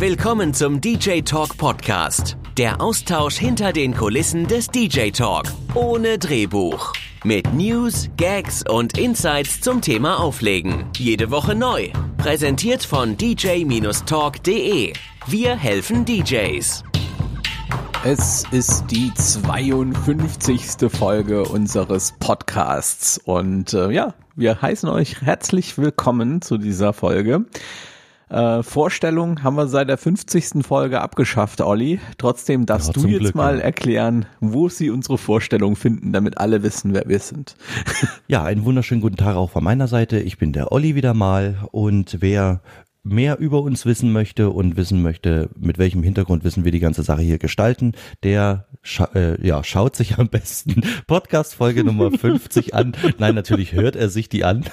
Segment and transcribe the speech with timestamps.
[0.00, 2.38] Willkommen zum DJ Talk Podcast.
[2.56, 5.44] Der Austausch hinter den Kulissen des DJ Talk.
[5.74, 6.94] Ohne Drehbuch.
[7.22, 10.86] Mit News, Gags und Insights zum Thema Auflegen.
[10.96, 11.90] Jede Woche neu.
[12.16, 14.94] Präsentiert von dj-talk.de.
[15.26, 16.82] Wir helfen DJs.
[18.02, 20.90] Es ist die 52.
[20.90, 27.44] Folge unseres Podcasts und äh, ja, wir heißen euch herzlich willkommen zu dieser Folge.
[28.30, 30.64] Äh, Vorstellung haben wir seit der 50.
[30.64, 31.98] Folge abgeschafft, Olli.
[32.16, 33.64] Trotzdem darfst Ja, du jetzt Glück, mal ja.
[33.64, 37.56] erklären, wo sie unsere Vorstellung finden, damit alle wissen, wer wir sind.
[38.28, 40.20] Ja, einen wunderschönen guten Tag auch von meiner Seite.
[40.20, 42.60] Ich bin der Olli wieder mal und wer
[43.02, 47.22] mehr über uns wissen möchte und wissen möchte, mit welchem Hintergrundwissen wir die ganze Sache
[47.22, 52.92] hier gestalten, der scha äh, ja, schaut sich am besten Podcast Folge Nummer 50 an.
[53.18, 54.66] Nein, natürlich hört er sich die an.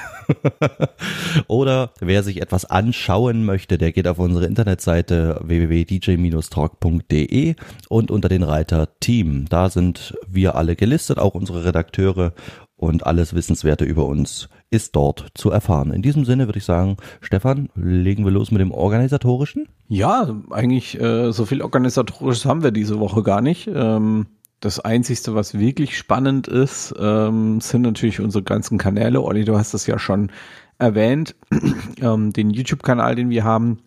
[1.48, 7.55] Oder wer sich etwas anschauen möchte, der geht auf unsere Internetseite www.dj-talk.de
[7.90, 9.46] und unter den Reiter Team.
[9.49, 12.34] Da sind wir alle gelistet, auch unsere Redakteure
[12.77, 15.91] und alles Wissenswerte über uns ist dort zu erfahren.
[15.91, 19.67] In diesem Sinne würde ich sagen, Stefan, legen wir los mit dem Organisatorischen.
[19.87, 23.67] Ja, eigentlich äh, so viel organisatorisches haben wir diese Woche gar nicht.
[23.73, 24.27] Ähm,
[24.59, 29.21] das Einzigste, was wirklich spannend ist, ähm, sind natürlich unsere ganzen Kanäle.
[29.21, 30.31] Olli, du hast das ja schon
[30.77, 31.35] erwähnt.
[32.01, 33.79] ähm, den YouTube-Kanal, den wir haben,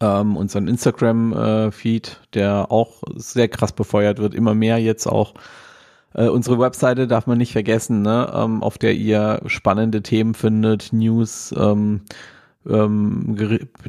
[0.00, 5.34] ähm, unseren Instagram-Feed, der auch sehr krass befeuert wird, immer mehr jetzt auch.
[6.16, 8.32] Äh, unsere Webseite darf man nicht vergessen, ne?
[8.34, 12.00] ähm, auf der ihr spannende Themen findet, News, ähm,
[12.68, 13.36] ähm,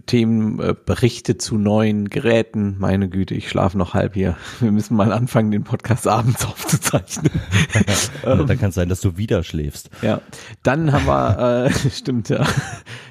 [0.06, 2.76] Themen, äh, Berichte zu neuen Geräten.
[2.80, 4.36] Meine Güte, ich schlafe noch halb hier.
[4.60, 7.32] Wir müssen mal anfangen, den Podcast abends aufzuzeichnen.
[8.24, 9.90] Dann kann es sein, dass du wieder schläfst.
[10.02, 10.22] Ja,
[10.64, 12.46] dann haben wir, äh, stimmt ja,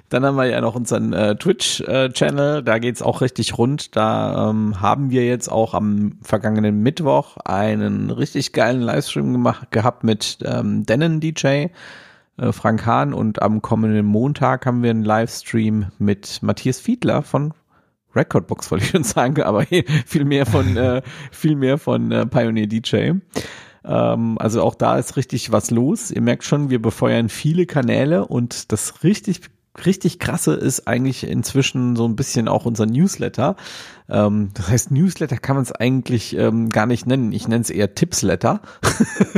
[0.08, 3.96] dann haben wir ja noch unseren äh, Twitch-Channel, da geht's auch richtig rund.
[3.96, 10.04] Da ähm, haben wir jetzt auch am vergangenen Mittwoch einen richtig geilen Livestream gemacht gehabt
[10.04, 11.46] mit ähm, Denon DJ,
[12.38, 17.52] äh, Frank Hahn und am kommenden Montag haben wir einen Livestream mit Matthias Fiedler von
[18.14, 19.66] Recordbox wollte ich schon sagen, aber
[20.06, 23.12] viel mehr von äh, viel mehr von äh, Pioneer DJ.
[23.84, 26.10] Ähm, also auch da ist richtig was los.
[26.10, 29.42] Ihr merkt schon, wir befeuern viele Kanäle und das richtig
[29.84, 33.56] richtig krasse ist eigentlich inzwischen so ein bisschen auch unser Newsletter.
[34.08, 37.32] Ähm, das heißt, Newsletter kann man es eigentlich ähm, gar nicht nennen.
[37.32, 38.60] Ich nenne es eher Tipsletter.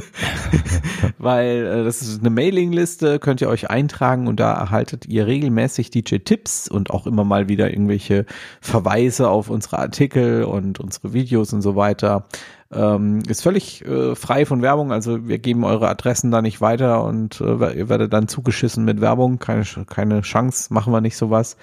[1.19, 5.91] Weil äh, das ist eine Mailingliste, könnt ihr euch eintragen und da erhaltet ihr regelmäßig
[5.91, 8.27] DJ-Tipps und auch immer mal wieder irgendwelche
[8.61, 12.27] Verweise auf unsere Artikel und unsere Videos und so weiter.
[12.71, 17.03] Ähm, ist völlig äh, frei von Werbung, also wir geben eure Adressen da nicht weiter
[17.03, 21.57] und äh, ihr werdet dann zugeschissen mit Werbung, keine, keine Chance, machen wir nicht sowas.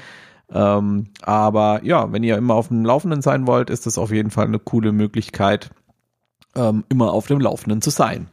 [0.51, 4.31] Ähm, aber ja, wenn ihr immer auf dem Laufenden sein wollt, ist das auf jeden
[4.31, 5.69] Fall eine coole Möglichkeit,
[6.55, 8.27] ähm, immer auf dem Laufenden zu sein.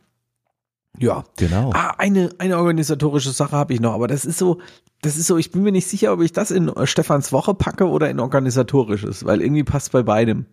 [0.99, 1.25] Ja.
[1.37, 1.71] Genau.
[1.75, 4.61] Ah, eine, eine organisatorische Sache habe ich noch, aber das ist so,
[5.01, 7.55] das ist so, ich bin mir nicht sicher, ob ich das in äh, Stefans Woche
[7.55, 10.47] packe oder in organisatorisches, weil irgendwie passt bei beidem.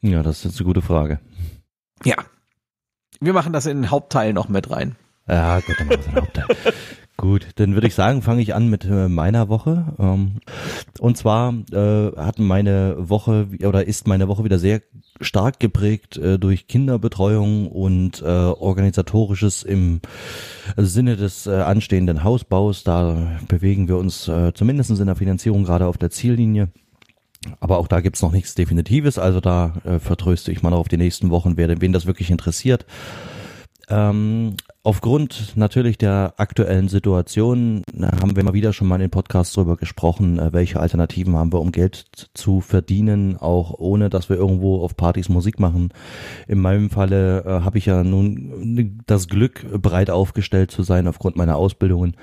[0.00, 1.20] Ja, das ist jetzt eine gute Frage.
[2.04, 2.16] Ja.
[3.20, 4.96] Wir machen das in den Hauptteil noch mit rein.
[5.26, 6.46] Ja, gut, dann machen wir den Hauptteil.
[7.20, 9.92] Gut, dann würde ich sagen, fange ich an mit äh, meiner Woche.
[9.98, 10.36] Ähm,
[11.00, 14.82] und zwar äh, hat meine Woche oder ist meine Woche wieder sehr
[15.20, 20.00] stark geprägt äh, durch Kinderbetreuung und äh, organisatorisches im
[20.76, 22.84] Sinne des anstehenden Hausbaus.
[22.84, 26.68] Da bewegen wir uns äh, zumindest in der Finanzierung gerade auf der Ziellinie.
[27.60, 30.88] Aber auch da gibt's noch nichts Definitives, also da äh, vertröste ich mal noch auf
[30.88, 32.84] die nächsten Wochen, wer, wen das wirklich interessiert.
[33.88, 34.56] Ähm,
[34.88, 39.54] aufgrund natürlich der aktuellen Situation äh, haben wir mal wieder schon mal in den Podcast
[39.54, 44.38] drüber gesprochen, äh, welche Alternativen haben wir, um Geld zu verdienen, auch ohne, dass wir
[44.38, 45.90] irgendwo auf Partys Musik machen.
[46.46, 51.36] In meinem Falle äh, habe ich ja nun das Glück, breit aufgestellt zu sein aufgrund
[51.36, 52.16] meiner Ausbildungen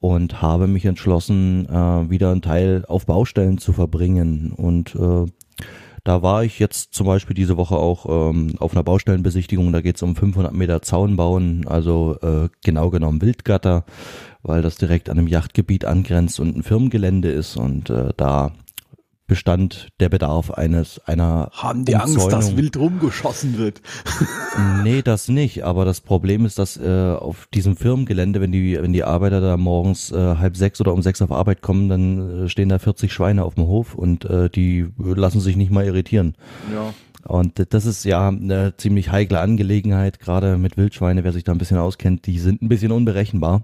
[0.00, 5.26] und habe mich entschlossen, äh, wieder einen Teil auf Baustellen zu verbringen und äh,
[6.04, 9.72] da war ich jetzt zum Beispiel diese Woche auch ähm, auf einer Baustellenbesichtigung.
[9.72, 13.84] Da geht es um 500 Meter Zaun bauen, also äh, genau genommen Wildgatter,
[14.42, 18.52] weil das direkt an einem Yachtgebiet angrenzt und ein Firmengelände ist und äh, da
[19.30, 22.56] bestand der Bedarf eines einer Haben die Angst, dass Umzäunung.
[22.56, 23.80] wild rumgeschossen wird.
[24.82, 25.62] Nee, das nicht.
[25.64, 29.56] Aber das Problem ist, dass äh, auf diesem Firmengelände, wenn die, wenn die Arbeiter da
[29.56, 33.12] morgens äh, halb sechs oder um sechs auf Arbeit kommen, dann äh, stehen da 40
[33.12, 36.34] Schweine auf dem Hof und äh, die lassen sich nicht mal irritieren.
[36.72, 36.92] Ja.
[37.24, 41.58] Und das ist ja eine ziemlich heikle Angelegenheit, gerade mit Wildschweine, wer sich da ein
[41.58, 43.62] bisschen auskennt, die sind ein bisschen unberechenbar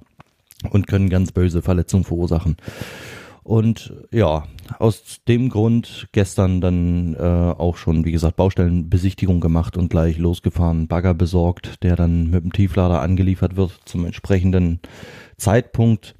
[0.70, 2.56] und können ganz böse Verletzungen verursachen.
[3.46, 4.42] Und ja,
[4.80, 10.88] aus dem Grund gestern dann äh, auch schon, wie gesagt, Baustellenbesichtigung gemacht und gleich losgefahren,
[10.88, 14.80] Bagger besorgt, der dann mit dem Tieflader angeliefert wird zum entsprechenden
[15.36, 16.16] Zeitpunkt.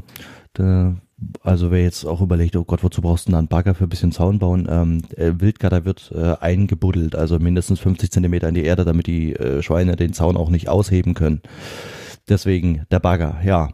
[0.53, 0.95] Da,
[1.43, 3.91] also wer jetzt auch überlegt, oh Gott, wozu brauchst du denn einen Bagger für ein
[3.91, 4.69] bisschen Zaun bauen?
[4.71, 9.33] Ähm, äh, Wildgatter wird äh, eingebuddelt, also mindestens 50 Zentimeter in die Erde, damit die
[9.33, 11.43] äh, Schweine den Zaun auch nicht ausheben können.
[12.29, 13.71] Deswegen der Bagger, ja.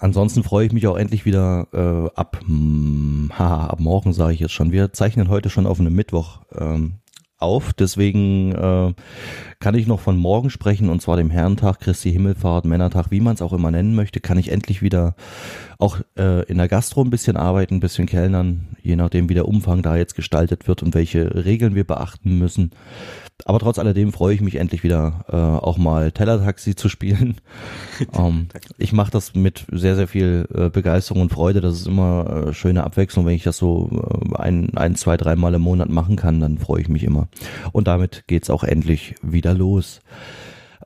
[0.00, 4.32] Ansonsten freue ich mich auch endlich wieder äh, ab, mh, hm, haha, ab morgen sage
[4.32, 4.72] ich jetzt schon.
[4.72, 7.00] Wir zeichnen heute schon auf einem Mittwoch ähm,
[7.38, 8.94] auf, deswegen äh,
[9.60, 13.34] kann ich noch von morgen sprechen und zwar dem Herrentag, Christi Himmelfahrt, Männertag, wie man
[13.34, 15.14] es auch immer nennen möchte, kann ich endlich wieder
[15.78, 19.48] auch äh, in der Gastro ein bisschen arbeiten, ein bisschen kellnern, je nachdem wie der
[19.48, 22.70] Umfang da jetzt gestaltet wird und welche Regeln wir beachten müssen.
[23.44, 27.40] Aber trotz alledem freue ich mich endlich wieder äh, auch mal Tellertaxi zu spielen.
[28.16, 28.48] ähm,
[28.78, 31.60] ich mache das mit sehr, sehr viel äh, Begeisterung und Freude.
[31.60, 33.26] Das ist immer äh, schöne Abwechslung.
[33.26, 36.80] Wenn ich das so äh, ein, ein, zwei, dreimal im Monat machen kann, dann freue
[36.80, 37.28] ich mich immer.
[37.72, 40.00] Und damit geht's auch endlich wieder los.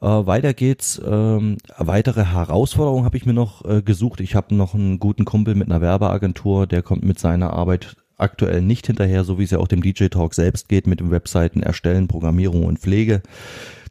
[0.00, 1.00] Äh, weiter geht's.
[1.04, 4.20] Ähm, weitere Herausforderungen habe ich mir noch äh, gesucht.
[4.20, 8.60] Ich habe noch einen guten Kumpel mit einer Werbeagentur, der kommt mit seiner Arbeit aktuell
[8.60, 11.62] nicht hinterher, so wie es ja auch dem DJ Talk selbst geht mit dem Webseiten
[11.62, 13.22] erstellen, Programmierung und Pflege.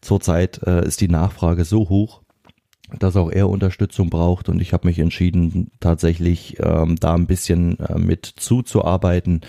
[0.01, 2.21] Zurzeit äh, ist die Nachfrage so hoch,
[3.00, 7.78] dass auch er Unterstützung braucht und ich habe mich entschieden, tatsächlich ähm, da ein bisschen
[7.80, 9.42] äh, mit zuzuarbeiten.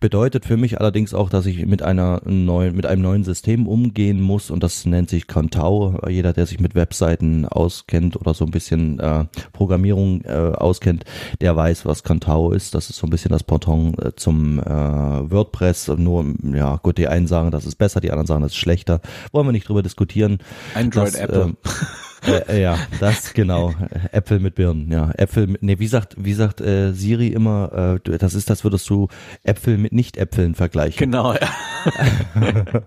[0.00, 4.20] Bedeutet für mich allerdings auch, dass ich mit einer neuen, mit einem neuen System umgehen
[4.20, 6.00] muss und das nennt sich Contao.
[6.08, 11.04] Jeder, der sich mit Webseiten auskennt oder so ein bisschen äh, Programmierung äh, auskennt,
[11.40, 12.74] der weiß, was Contao ist.
[12.74, 15.88] Das ist so ein bisschen das Porton äh, zum äh, WordPress.
[15.96, 19.00] Nur, ja, gut, die einen sagen, das ist besser, die anderen sagen, das ist schlechter.
[19.30, 20.38] Wollen wir nicht drüber diskutieren.
[20.74, 21.54] Android, das, Apple.
[21.64, 21.68] Äh,
[22.26, 23.72] äh, äh, ja, das genau.
[24.12, 25.10] Äpfel mit Birnen, ja.
[25.16, 28.88] Äpfel mit, nee, wie sagt, wie sagt äh, Siri immer, äh, das ist, das würdest
[28.90, 29.08] du
[29.42, 30.98] Äpfel mit Nicht-Äpfeln vergleichen.
[30.98, 31.48] Genau, ja.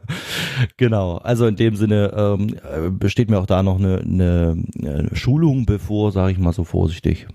[0.78, 1.18] genau.
[1.18, 5.66] Also in dem Sinne ähm, äh, besteht mir auch da noch eine, eine, eine Schulung
[5.66, 7.28] bevor, sage ich mal so vorsichtig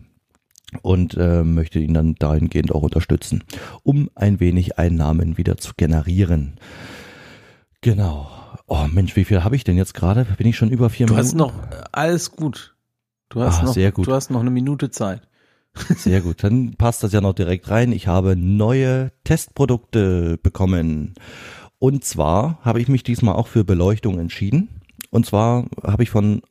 [0.83, 3.45] und äh, möchte ihn dann dahingehend auch unterstützen,
[3.83, 6.59] um ein wenig Einnahmen wieder zu generieren.
[7.81, 8.38] Genau.
[8.69, 10.27] Oh Mensch, wie viel habe ich denn jetzt gerade?
[10.37, 11.39] Bin ich schon über vier du Minuten?
[11.39, 12.77] Du hast noch alles gut.
[13.31, 14.07] Du hast ah, noch, sehr gut.
[14.07, 15.23] du hast noch eine Minute Zeit.
[15.97, 17.93] Sehr gut, dann passt das ja noch direkt rein.
[17.93, 21.15] Ich habe neue Testprodukte bekommen.
[21.79, 24.81] Und zwar habe ich mich diesmal auch für Beleuchtung entschieden.
[25.11, 26.43] Und zwar habe ich von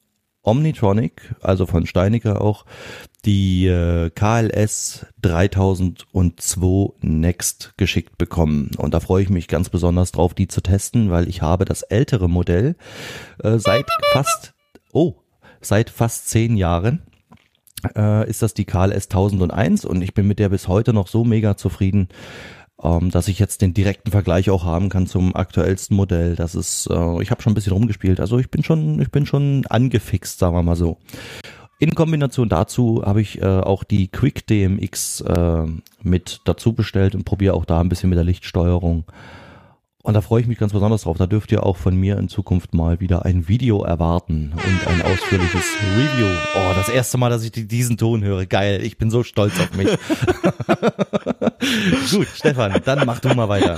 [0.43, 2.65] Omnitronic, also von Steiniger auch,
[3.25, 8.71] die äh, KLS 3002 Next geschickt bekommen.
[8.77, 11.81] Und da freue ich mich ganz besonders drauf, die zu testen, weil ich habe das
[11.81, 12.75] ältere Modell
[13.43, 14.53] äh, seit fast,
[14.93, 15.15] oh,
[15.61, 17.01] seit fast zehn Jahren
[17.95, 21.23] äh, ist das die KLS 1001 und ich bin mit der bis heute noch so
[21.23, 22.09] mega zufrieden
[22.81, 26.35] ähm, dass ich jetzt den direkten Vergleich auch haben kann zum aktuellsten Modell.
[26.35, 29.25] Das ist, äh, ich habe schon ein bisschen rumgespielt, also ich bin schon, ich bin
[29.25, 30.97] schon angefixt, sagen wir mal so.
[31.79, 35.65] In Kombination dazu habe ich äh, auch die Quick DMX äh,
[36.01, 39.05] mit dazu bestellt und probiere auch da ein bisschen mit der Lichtsteuerung.
[40.01, 41.17] Und da freue ich mich ganz besonders drauf.
[41.17, 45.01] Da dürft ihr auch von mir in Zukunft mal wieder ein Video erwarten und ein
[45.03, 45.65] ausführliches
[45.97, 46.27] Review.
[46.55, 48.47] Oh, das erste Mal, dass ich diesen Ton höre.
[48.47, 48.81] Geil.
[48.83, 49.89] Ich bin so stolz auf mich.
[52.11, 53.77] Gut, Stefan, dann mach du mal weiter.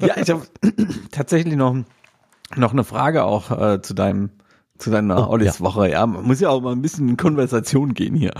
[0.00, 0.46] ja, ich habe
[1.10, 1.76] tatsächlich noch,
[2.54, 4.30] noch eine Frage auch äh, zu deinem
[4.78, 5.88] zu deiner oh, Ollis Woche.
[5.88, 6.00] Ja.
[6.00, 8.32] ja, man muss ja auch mal ein bisschen in Konversation gehen hier.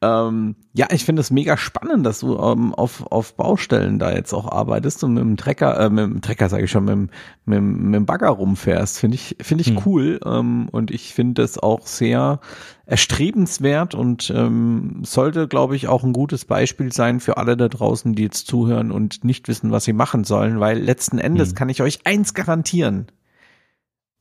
[0.00, 4.32] Ähm, ja, ich finde es mega spannend, dass du ähm, auf, auf Baustellen da jetzt
[4.32, 7.10] auch arbeitest und mit dem Trecker, äh, mit dem Trecker sage ich schon, mit dem,
[7.44, 8.98] mit, mit dem Bagger rumfährst.
[8.98, 9.82] Finde ich, finde ich hm.
[9.84, 10.20] cool.
[10.24, 12.40] Ähm, und ich finde es auch sehr
[12.86, 18.14] erstrebenswert und ähm, sollte, glaube ich, auch ein gutes Beispiel sein für alle da draußen,
[18.14, 21.54] die jetzt zuhören und nicht wissen, was sie machen sollen, weil letzten Endes hm.
[21.54, 23.06] kann ich euch eins garantieren.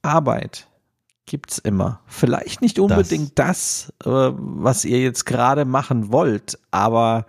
[0.03, 0.70] Arbeit
[1.25, 2.01] gibt's immer.
[2.07, 7.25] Vielleicht nicht unbedingt das, das äh, was ihr jetzt gerade machen wollt, aber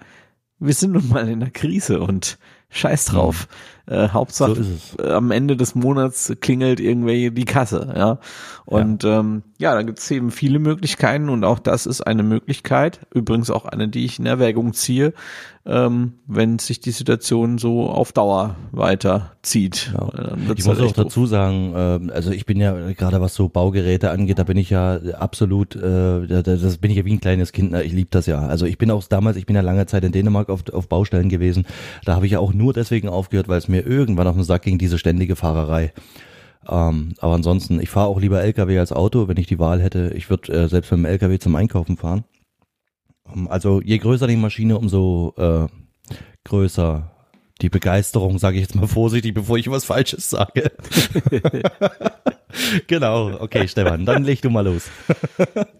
[0.58, 2.38] wir sind nun mal in der Krise und
[2.72, 3.48] scheiß drauf.
[3.86, 3.94] Mhm.
[3.94, 8.18] Äh, Hauptsache so am Ende des Monats klingelt irgendwelche die Kasse, ja.
[8.64, 13.00] Und ja, ähm, ja da gibt's eben viele Möglichkeiten und auch das ist eine Möglichkeit,
[13.12, 15.12] übrigens auch eine, die ich in Erwägung ziehe,
[15.64, 19.92] ähm, wenn sich die Situation so auf Dauer weiterzieht.
[19.94, 20.36] Ja.
[20.56, 24.10] Ich muss halt auch dazu sagen, äh, also ich bin ja gerade was so Baugeräte
[24.10, 27.74] angeht, da bin ich ja absolut, äh, das bin ich ja wie ein kleines Kind,
[27.76, 28.40] ich liebe das ja.
[28.40, 31.28] Also ich bin auch damals, ich bin ja lange Zeit in Dänemark auf, auf Baustellen
[31.28, 31.64] gewesen,
[32.04, 34.62] da habe ich ja auch nur deswegen aufgehört, weil es mir irgendwann auf den Sack
[34.62, 35.92] ging, diese ständige Fahrerei.
[36.68, 40.12] Ähm, aber ansonsten, ich fahre auch lieber LKW als Auto, wenn ich die Wahl hätte.
[40.14, 42.24] Ich würde äh, selbst mit dem LKW zum Einkaufen fahren.
[43.34, 45.66] Ähm, Also je größer die Maschine, umso äh,
[46.44, 47.10] größer
[47.60, 50.72] die Begeisterung, sage ich jetzt mal vorsichtig, bevor ich was Falsches sage.
[52.86, 54.88] genau, okay, Stefan, dann leg du mal los.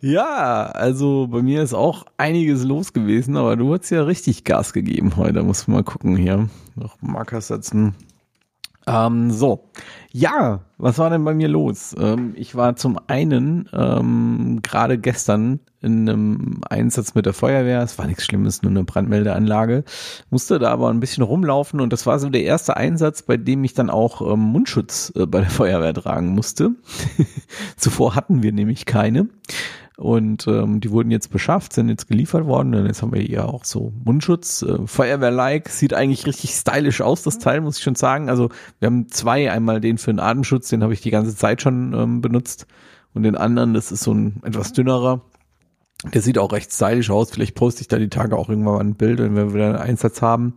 [0.01, 4.73] Ja, also bei mir ist auch einiges los gewesen, aber du hast ja richtig Gas
[4.73, 5.43] gegeben heute.
[5.43, 6.49] Muss mal gucken hier.
[6.77, 7.95] Noch Marker setzen.
[8.87, 9.69] Ähm, so.
[10.15, 11.97] Ja, was war denn bei mir los?
[11.99, 17.83] Ähm, ich war zum einen ähm, gerade gestern in einem Einsatz mit der Feuerwehr.
[17.83, 19.85] Es war nichts Schlimmes, nur eine Brandmeldeanlage.
[20.31, 23.65] Musste da aber ein bisschen rumlaufen und das war so der erste Einsatz, bei dem
[23.65, 26.73] ich dann auch ähm, Mundschutz äh, bei der Feuerwehr tragen musste.
[27.77, 29.29] Zuvor hatten wir nämlich keine.
[30.03, 32.75] Und ähm, die wurden jetzt beschafft, sind jetzt geliefert worden.
[32.75, 35.69] Und jetzt haben wir hier auch so Mundschutz, äh, Feuerwehr-like.
[35.69, 38.29] Sieht eigentlich richtig stylisch aus, das Teil, muss ich schon sagen.
[38.29, 38.49] Also
[38.81, 41.95] wir haben zwei, einmal den für den Atemschutz, den habe ich die ganze Zeit schon
[41.95, 42.67] ähm, benutzt.
[43.15, 45.21] Und den anderen, das ist so ein etwas dünnerer.
[46.13, 47.31] Der sieht auch recht stylisch aus.
[47.31, 49.77] Vielleicht poste ich da die Tage auch irgendwann mal ein Bild, wenn wir wieder einen
[49.77, 50.55] Einsatz haben.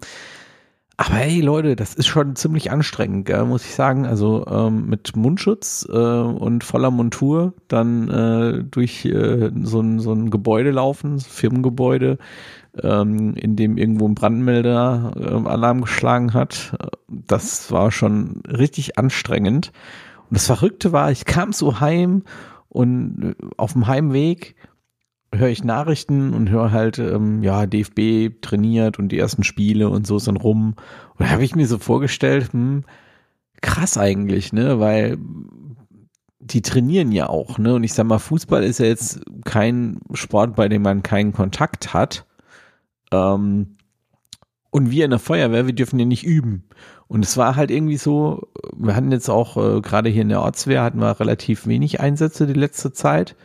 [0.97, 4.05] Aber hey Leute, das ist schon ziemlich anstrengend, gell, muss ich sagen.
[4.05, 10.13] Also ähm, mit Mundschutz äh, und voller Montur dann äh, durch äh, so, ein, so
[10.13, 12.17] ein Gebäude laufen, Firmengebäude,
[12.81, 16.77] ähm, in dem irgendwo ein Brandmelder äh, Alarm geschlagen hat.
[17.09, 19.73] Das war schon richtig anstrengend.
[20.29, 22.23] Und das Verrückte war, ich kam so heim
[22.69, 24.55] und äh, auf dem Heimweg
[25.37, 30.05] höre ich Nachrichten und höre halt, ähm, ja, DFB trainiert und die ersten Spiele und
[30.07, 30.75] so sind rum.
[31.17, 32.83] Und da habe ich mir so vorgestellt, hm,
[33.61, 35.17] krass eigentlich, ne, weil
[36.39, 37.75] die trainieren ja auch, ne?
[37.75, 41.93] Und ich sag mal, Fußball ist ja jetzt kein Sport, bei dem man keinen Kontakt
[41.93, 42.25] hat.
[43.11, 43.77] Ähm,
[44.69, 46.65] und wir in der Feuerwehr, wir dürfen ja nicht üben.
[47.07, 50.41] Und es war halt irgendwie so, wir hatten jetzt auch, äh, gerade hier in der
[50.41, 53.35] Ortswehr, hatten wir relativ wenig Einsätze die letzte Zeit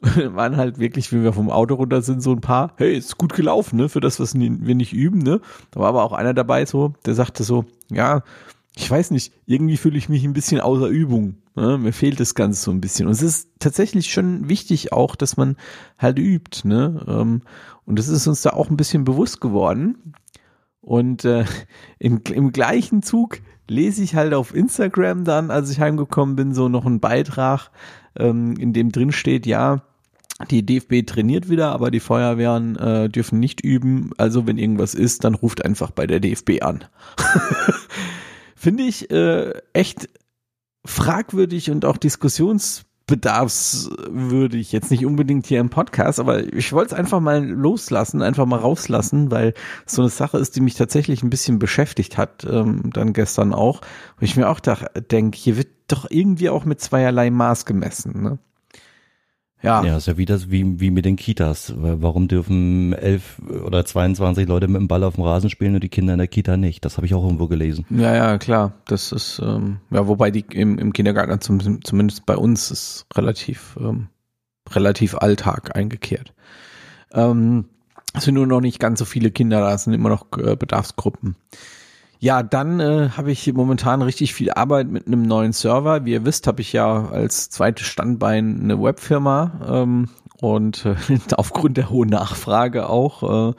[0.34, 3.34] waren halt wirklich, wie wir vom Auto runter sind, so ein paar, hey, ist gut
[3.34, 5.40] gelaufen, ne, für das, was wir nicht üben, ne.
[5.70, 8.22] Da war aber auch einer dabei, so, der sagte so, ja,
[8.76, 11.36] ich weiß nicht, irgendwie fühle ich mich ein bisschen außer Übung.
[11.54, 11.78] Ne?
[11.78, 13.06] Mir fehlt das Ganze so ein bisschen.
[13.06, 15.56] Und es ist tatsächlich schon wichtig auch, dass man
[15.98, 17.02] halt übt, ne.
[17.08, 17.40] Ähm,
[17.86, 20.12] und das ist uns da auch ein bisschen bewusst geworden.
[20.82, 21.46] Und äh,
[21.98, 26.68] im, im gleichen Zug lese ich halt auf Instagram dann, als ich heimgekommen bin, so
[26.68, 27.70] noch einen Beitrag,
[28.18, 29.82] ähm, in dem drin steht, ja,
[30.50, 34.10] die DFB trainiert wieder, aber die Feuerwehren äh, dürfen nicht üben.
[34.18, 36.84] Also wenn irgendwas ist, dann ruft einfach bei der DFB an.
[38.54, 40.08] Finde ich äh, echt
[40.84, 41.96] fragwürdig und auch
[43.06, 44.72] diskussionsbedarfswürdig.
[44.72, 48.58] Jetzt nicht unbedingt hier im Podcast, aber ich wollte es einfach mal loslassen, einfach mal
[48.58, 49.54] rauslassen, weil
[49.86, 53.80] so eine Sache ist, die mich tatsächlich ein bisschen beschäftigt hat, ähm, dann gestern auch.
[54.18, 58.22] Wo ich mir auch denke, hier wird doch irgendwie auch mit zweierlei Maß gemessen.
[58.22, 58.38] Ne?
[59.66, 59.84] Ja.
[59.84, 61.74] Ja, ist ja wie das, wie, wie mit den Kitas.
[61.76, 65.88] Warum dürfen elf oder 22 Leute mit dem Ball auf dem Rasen spielen und die
[65.88, 66.84] Kinder in der Kita nicht?
[66.84, 67.84] Das habe ich auch irgendwo gelesen.
[67.90, 68.74] Ja, ja, klar.
[68.86, 73.76] Das ist, ähm, ja, wobei die im, im Kindergarten zum, zumindest bei uns ist relativ,
[73.80, 74.06] ähm,
[74.70, 76.32] relativ Alltag eingekehrt.
[77.12, 77.64] Ähm,
[78.14, 80.54] es sind nur noch nicht ganz so viele Kinder da, es sind immer noch äh,
[80.54, 81.34] Bedarfsgruppen.
[82.18, 86.04] Ja, dann äh, habe ich momentan richtig viel Arbeit mit einem neuen Server.
[86.04, 90.08] Wie ihr wisst, habe ich ja als zweites Standbein eine Webfirma ähm,
[90.40, 90.96] und äh,
[91.36, 93.54] aufgrund der hohen Nachfrage auch äh,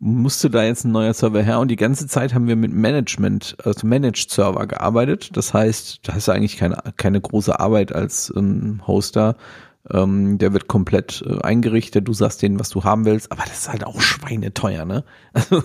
[0.00, 3.56] musste da jetzt ein neuer Server her und die ganze Zeit haben wir mit Management,
[3.62, 5.36] also Managed Server gearbeitet.
[5.36, 9.36] Das heißt, da du eigentlich keine, keine große Arbeit als ähm, Hoster.
[9.88, 13.60] Ähm, der wird komplett äh, eingerichtet, du sagst denen, was du haben willst, aber das
[13.60, 15.04] ist halt auch schweineteuer, ne?
[15.32, 15.62] Also,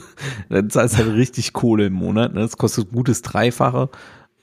[0.50, 2.39] das heißt halt richtig Kohle im Monat, ne?
[2.39, 3.89] Das kostet gutes Dreifache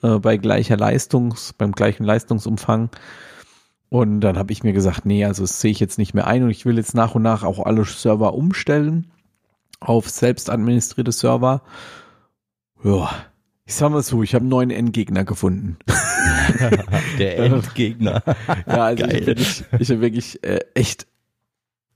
[0.03, 2.91] äh, bei gleicher Leistungs, beim gleichen Leistungsumfang.
[3.89, 6.43] Und dann habe ich mir gesagt, nee, also das sehe ich jetzt nicht mehr ein
[6.43, 9.11] und ich will jetzt nach und nach auch alle Server umstellen
[9.81, 11.63] auf selbst administrierte Server.
[12.85, 13.11] Ja,
[13.73, 15.79] ich sag mal so, ich habe einen neuen Endgegner gefunden.
[17.19, 18.23] Der Endgegner.
[18.67, 19.15] ja, also Geil.
[19.15, 21.07] ich habe wirklich, ich hab wirklich äh, echt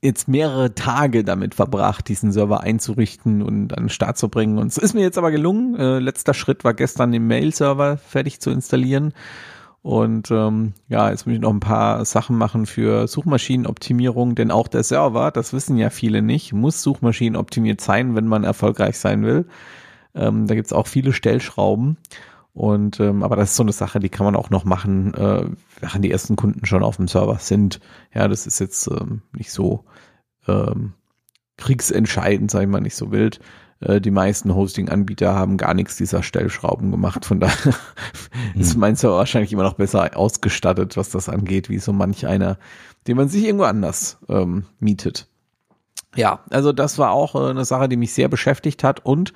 [0.01, 4.57] jetzt mehrere Tage damit verbracht, diesen Server einzurichten und an den Start zu bringen.
[4.57, 5.75] Und es ist mir jetzt aber gelungen.
[5.75, 9.13] Äh, letzter Schritt war gestern den Mail-Server fertig zu installieren.
[9.83, 14.67] Und ähm, ja, jetzt muss ich noch ein paar Sachen machen für Suchmaschinenoptimierung, denn auch
[14.67, 19.45] der Server, das wissen ja viele nicht, muss suchmaschinenoptimiert sein, wenn man erfolgreich sein will.
[20.17, 21.97] Ähm, da gibt's auch viele Stellschrauben.
[22.53, 25.45] Und ähm, aber das ist so eine Sache, die kann man auch noch machen, äh,
[25.79, 27.79] während die ersten Kunden schon auf dem Server sind.
[28.13, 29.85] Ja, das ist jetzt ähm, nicht so
[30.47, 30.93] ähm,
[31.57, 33.39] kriegsentscheidend, sag ich mal, nicht so wild.
[33.79, 37.25] Äh, die meisten Hosting-Anbieter haben gar nichts dieser Stellschrauben gemacht.
[37.25, 37.73] Von daher
[38.55, 38.61] mhm.
[38.61, 42.57] ist mein Server wahrscheinlich immer noch besser ausgestattet, was das angeht, wie so manch einer,
[43.07, 45.27] den man sich irgendwo anders ähm, mietet.
[46.15, 49.33] Ja, also das war auch äh, eine Sache, die mich sehr beschäftigt hat und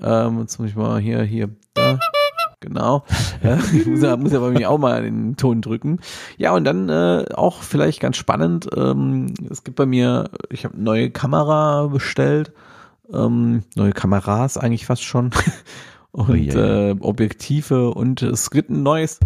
[0.00, 1.98] ähm, jetzt muss ich mal hier, hier, da,
[2.60, 3.04] genau.
[3.42, 6.00] Ja, ich muss ja, muss ja bei mir auch mal den Ton drücken.
[6.36, 10.74] Ja, und dann äh, auch vielleicht ganz spannend, ähm, es gibt bei mir, ich habe
[10.74, 12.52] eine neue Kamera bestellt,
[13.12, 15.30] ähm, neue Kameras eigentlich fast schon
[16.12, 16.58] und ui, ui.
[16.58, 19.20] äh, Objektive und es gibt ein neues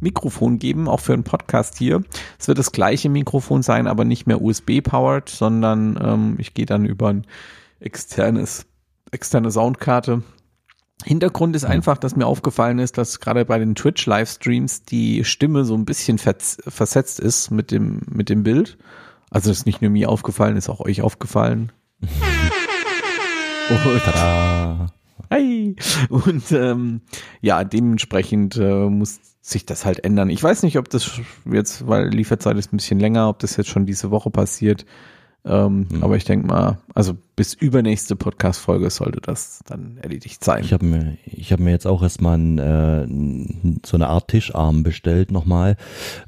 [0.00, 2.02] Mikrofon geben, auch für einen Podcast hier.
[2.38, 6.84] Es wird das gleiche Mikrofon sein, aber nicht mehr USB-powered, sondern ähm, ich gehe dann
[6.84, 7.26] über ein
[7.80, 8.66] externes,
[9.10, 10.22] externe Soundkarte.
[11.04, 15.74] Hintergrund ist einfach, dass mir aufgefallen ist, dass gerade bei den Twitch-Livestreams die Stimme so
[15.74, 18.76] ein bisschen versetzt ist mit dem, mit dem Bild.
[19.30, 21.72] Also das ist nicht nur mir aufgefallen, ist auch euch aufgefallen.
[23.70, 24.86] Und Tada.
[25.30, 25.76] Hi.
[26.08, 27.02] Und ähm,
[27.40, 30.28] ja, dementsprechend äh, muss sich das halt ändern.
[30.28, 33.68] Ich weiß nicht, ob das jetzt, weil Lieferzeit ist ein bisschen länger, ob das jetzt
[33.68, 34.84] schon diese Woche passiert.
[35.44, 36.02] Ähm, Hm.
[36.02, 40.62] Aber ich denke mal, also bis übernächste Podcast-Folge sollte das dann erledigt sein.
[40.62, 44.82] Ich habe mir, ich habe mir jetzt auch erstmal ein, äh, so eine Art Tischarm
[44.82, 45.78] bestellt nochmal,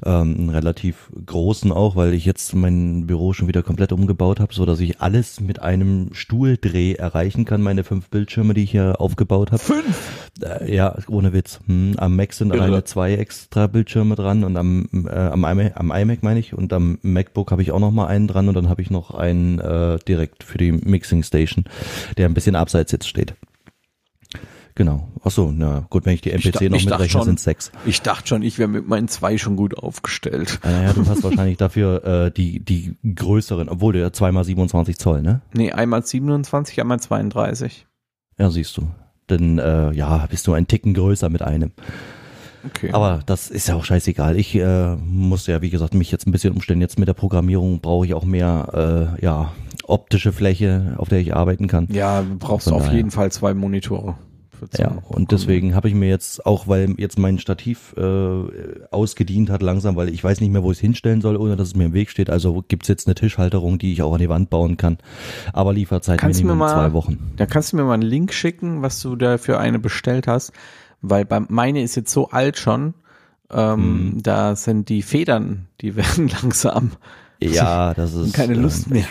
[0.03, 4.55] ähm, einen relativ großen auch, weil ich jetzt mein Büro schon wieder komplett umgebaut habe,
[4.55, 7.61] so dass ich alles mit einem Stuhldreh erreichen kann.
[7.61, 9.61] Meine fünf Bildschirme, die ich hier aufgebaut habe.
[9.61, 10.31] Fünf!
[10.41, 11.59] Äh, ja, ohne Witz.
[11.67, 12.63] Hm, am Mac sind Irre.
[12.63, 16.73] alleine zwei extra Bildschirme dran und am, äh, am, iMac, am iMac meine ich und
[16.73, 19.59] am MacBook habe ich auch noch mal einen dran und dann habe ich noch einen
[19.59, 20.71] äh, direkt für die
[21.03, 21.65] Mixing Station,
[22.17, 23.33] der ein bisschen abseits jetzt steht.
[24.75, 25.07] Genau.
[25.23, 27.71] Ach so, na gut, wenn ich die Ich MPC dach- noch ich mitrechne, sind sechs.
[27.85, 30.59] Ich dachte schon, ich wäre mit meinen zwei schon gut aufgestellt.
[30.63, 34.97] Ah, Naja, du hast wahrscheinlich dafür äh, die die größeren, obwohl du ja zweimal 27
[34.97, 35.41] Zoll, ne?
[35.53, 37.85] Nee, einmal 27, einmal 32.
[38.39, 38.87] Ja, siehst du.
[39.29, 41.71] Denn äh, ja, bist du ein Ticken größer mit einem.
[42.65, 42.89] Okay.
[42.93, 44.37] Aber das ist ja auch scheißegal.
[44.39, 46.81] Ich äh, muss ja, wie gesagt, mich jetzt ein bisschen umstellen.
[46.81, 49.53] Jetzt mit der Programmierung brauche ich auch mehr äh, ja,
[49.87, 51.87] optische Fläche, auf der ich arbeiten kann.
[51.91, 52.95] ja, du brauchst Von auf daher.
[52.97, 54.15] jeden Fall zwei Monitore.
[54.77, 58.43] Ja, und deswegen habe ich mir jetzt auch, weil jetzt mein Stativ äh,
[58.91, 61.67] ausgedient hat langsam, weil ich weiß nicht mehr, wo ich es hinstellen soll, ohne dass
[61.67, 62.29] es mir im Weg steht.
[62.29, 64.99] Also gibt's jetzt eine Tischhalterung, die ich auch an die Wand bauen kann.
[65.51, 67.33] Aber Lieferzeit Kannst Minimum mal- zwei Wochen.
[67.35, 70.53] Da kannst du mir mal einen Link schicken, was du da für eine bestellt hast,
[71.01, 72.93] weil bei meine ist jetzt so alt schon.
[73.51, 74.23] Ähm, Mhm.
[74.23, 76.91] Da sind die Federn, die werden langsam.
[77.51, 79.05] Ja, das ist Keine Lust ähm, mehr.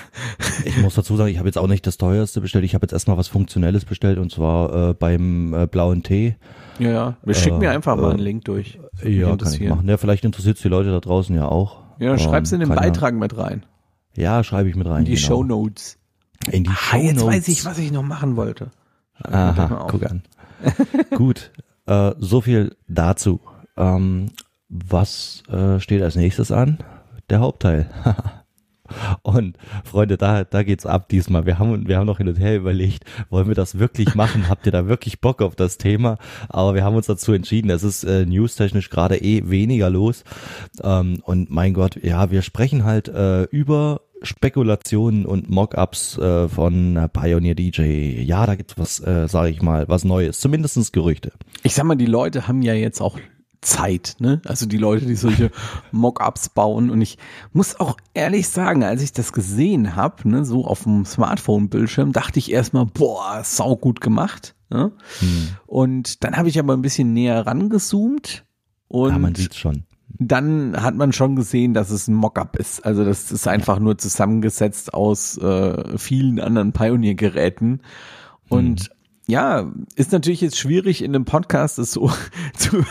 [0.65, 2.65] Ich muss dazu sagen, ich habe jetzt auch nicht das teuerste bestellt.
[2.65, 6.37] Ich habe jetzt erstmal was Funktionelles bestellt und zwar äh, beim äh, blauen Tee.
[6.79, 7.17] Ja, ja.
[7.23, 8.79] Wir schicken mir Äh, einfach mal äh, einen Link durch.
[9.05, 9.89] Ja, kann ich machen.
[9.89, 11.79] Ja, vielleicht interessiert die Leute da draußen ja auch.
[11.99, 13.65] Ja, dann schreib's in den Beitrag mit rein.
[14.17, 15.01] Ja, schreibe ich mit rein.
[15.01, 15.27] In die genau.
[15.27, 15.99] Show Notes.
[16.51, 18.71] In die Ah, Show jetzt weiß ich, was ich noch machen wollte.
[19.23, 19.91] Aha, auf.
[19.91, 20.23] guck an.
[21.15, 21.51] Gut,
[21.87, 23.41] äh, so viel dazu.
[23.77, 24.31] Ähm,
[24.69, 26.79] was äh, steht als nächstes an?
[27.33, 27.89] Der Hauptteil.
[29.23, 31.47] Und Freunde, da, da geht's ab diesmal.
[31.47, 34.51] Wir haben, wir haben noch hin und her überlegt, wollen wir das wirklich machen?
[34.51, 36.19] Habt ihr da wirklich Bock auf das Thema?
[36.51, 37.71] Aber wir haben uns dazu entschieden.
[37.71, 40.25] Es ist äh, newstechnisch gerade eh weniger los.
[40.83, 47.09] Ähm, und mein Gott, ja, wir sprechen halt äh, über Spekulationen und Mockups äh, von
[47.15, 48.21] Pioneer DJ.
[48.25, 50.39] Ja, da gibt's was, äh, sage ich mal, was Neues.
[50.39, 51.33] Zumindestens Gerüchte.
[51.63, 53.19] Ich sag mal, die Leute haben ja jetzt auch
[53.63, 54.43] Zeit, ne?
[54.45, 55.51] Also die Leute, die solche
[55.93, 56.91] Mockups bauen.
[56.91, 57.17] Und ich
[57.53, 62.41] muss auch ehrlich sagen, als ich das gesehen habe, ne, so auf dem Smartphone-Bildschirm, dachte
[62.41, 64.55] ich erstmal, boah, sau gut gemacht.
[64.69, 64.93] Ne?
[65.21, 65.49] Hm.
[65.67, 68.45] Und dann habe ich aber ein bisschen näher rangezoomt
[68.89, 69.85] und ja, man sieht's schon.
[70.19, 72.85] dann hat man schon gesehen, dass es ein Mockup ist.
[72.85, 77.81] Also das ist einfach nur zusammengesetzt aus äh, vielen anderen Pioneer-Geräten.
[78.49, 78.91] Und
[79.27, 82.11] ja, ist natürlich jetzt schwierig in einem Podcast es so
[82.57, 82.85] zu,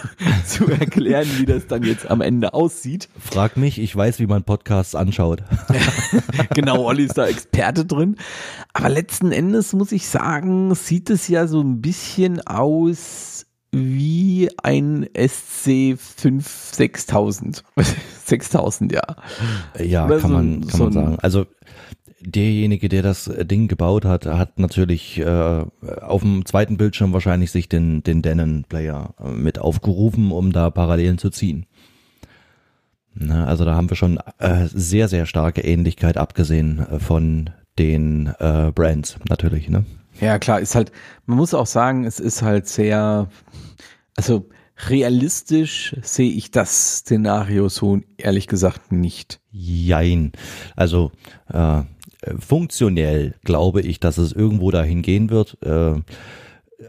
[0.45, 3.09] zu erklären, wie das dann jetzt am Ende aussieht.
[3.19, 5.43] Frag mich, ich weiß, wie man Podcasts anschaut.
[6.53, 8.17] Genau, Olli ist da Experte drin.
[8.73, 15.05] Aber letzten Endes muss ich sagen, sieht es ja so ein bisschen aus wie ein
[15.07, 16.43] SC5
[16.75, 17.63] 6000.
[18.25, 19.01] 6000, ja.
[19.79, 21.17] Ja, Oder kann man, kann so man sagen.
[21.21, 21.45] Also
[22.21, 25.65] derjenige, der das Ding gebaut hat, hat natürlich äh,
[26.01, 31.17] auf dem zweiten Bildschirm wahrscheinlich sich den, den Denon-Player äh, mit aufgerufen, um da Parallelen
[31.17, 31.65] zu ziehen.
[33.13, 38.27] Na, also da haben wir schon äh, sehr, sehr starke Ähnlichkeit abgesehen äh, von den
[38.39, 39.69] äh, Brands natürlich.
[39.69, 39.85] Ne?
[40.19, 40.91] Ja, klar, ist halt,
[41.25, 43.29] man muss auch sagen, es ist halt sehr,
[44.15, 44.47] also
[44.89, 49.39] realistisch sehe ich das Szenario so ehrlich gesagt nicht.
[49.51, 50.31] Jein.
[50.75, 51.11] Also
[51.51, 51.81] äh,
[52.39, 55.57] funktionell glaube ich, dass es irgendwo dahin gehen wird.
[55.63, 56.01] Äh,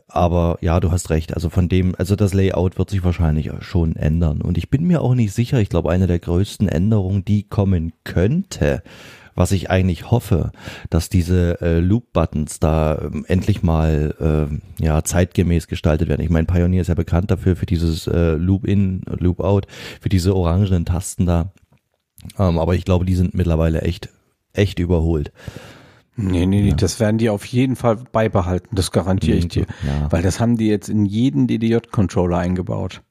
[0.09, 1.35] aber ja, du hast recht.
[1.35, 4.41] Also von dem, also das Layout wird sich wahrscheinlich schon ändern.
[4.41, 5.61] Und ich bin mir auch nicht sicher.
[5.61, 8.83] Ich glaube, eine der größten Änderungen, die kommen könnte,
[9.35, 10.53] was ich eigentlich hoffe,
[10.91, 14.15] dass diese äh, Loop-Buttons da ähm, endlich mal
[14.81, 16.23] äh, ja zeitgemäß gestaltet werden.
[16.23, 19.67] Ich meine, Pioneer ist ja bekannt dafür für dieses äh, Loop-In, Loop-Out,
[20.01, 21.53] für diese orangenen Tasten da.
[22.39, 24.11] Ähm, aber ich glaube, die sind mittlerweile echt,
[24.53, 25.33] echt überholt.
[26.15, 26.75] Nee, nee, nee, ja.
[26.75, 29.67] das werden die auf jeden Fall beibehalten, das garantiere ich dir.
[29.87, 30.13] Ja.
[30.13, 33.03] Weil das haben die jetzt in jeden DDJ-Controller eingebaut.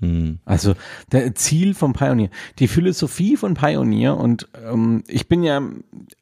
[0.00, 0.38] Hm.
[0.46, 0.74] Also
[1.12, 5.62] der Ziel von Pioneer, die Philosophie von Pioneer und ähm, ich bin ja,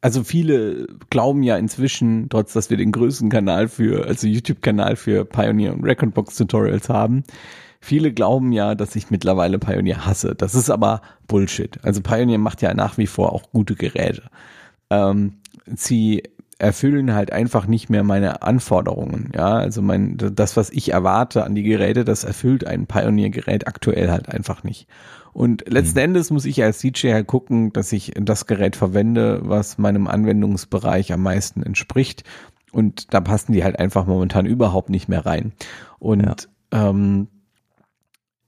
[0.01, 5.23] also viele glauben ja inzwischen, trotz dass wir den größten Kanal für, also YouTube-Kanal für
[5.23, 7.23] Pioneer und Recordbox Tutorials haben,
[7.79, 10.35] viele glauben ja, dass ich mittlerweile Pioneer hasse.
[10.35, 11.79] Das ist aber Bullshit.
[11.81, 14.23] Also Pioneer macht ja nach wie vor auch gute Geräte.
[14.89, 16.23] Ähm, sie
[16.59, 19.31] erfüllen halt einfach nicht mehr meine Anforderungen.
[19.33, 24.11] Ja, also mein, das, was ich erwarte an die Geräte, das erfüllt ein Pioneer-Gerät aktuell
[24.11, 24.87] halt einfach nicht.
[25.31, 26.05] Und letzten mhm.
[26.05, 31.13] Endes muss ich als DJ halt gucken, dass ich das Gerät verwende, was meinem Anwendungsbereich
[31.13, 32.23] am meisten entspricht.
[32.71, 35.53] Und da passen die halt einfach momentan überhaupt nicht mehr rein.
[35.97, 36.89] Und ja.
[36.89, 37.29] ähm,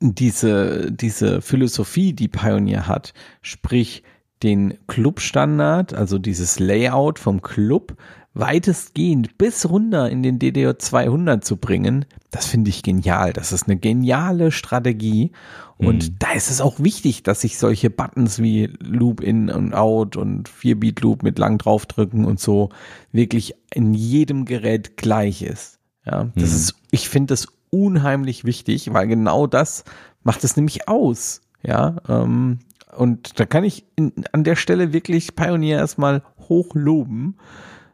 [0.02, 4.04] diese, diese Philosophie, die Pioneer hat, sprich,
[4.44, 7.96] den Club-Standard, also dieses Layout vom Club,
[8.34, 13.34] weitestgehend bis runter in den DDR 200 zu bringen, das finde ich genial.
[13.34, 15.32] Das ist eine geniale Strategie.
[15.78, 16.16] Und mhm.
[16.20, 20.48] da ist es auch wichtig, dass sich solche Buttons wie Loop in und out und
[20.48, 22.70] 4-Beat Loop mit lang draufdrücken und so
[23.12, 25.80] wirklich in jedem Gerät gleich ist.
[26.06, 26.56] Ja, das mhm.
[26.56, 29.84] ist, ich finde das unheimlich wichtig, weil genau das
[30.24, 31.42] macht es nämlich aus.
[31.64, 32.60] Ja, ähm,
[32.98, 37.38] und da kann ich in, an der Stelle wirklich Pioneer erstmal hochloben,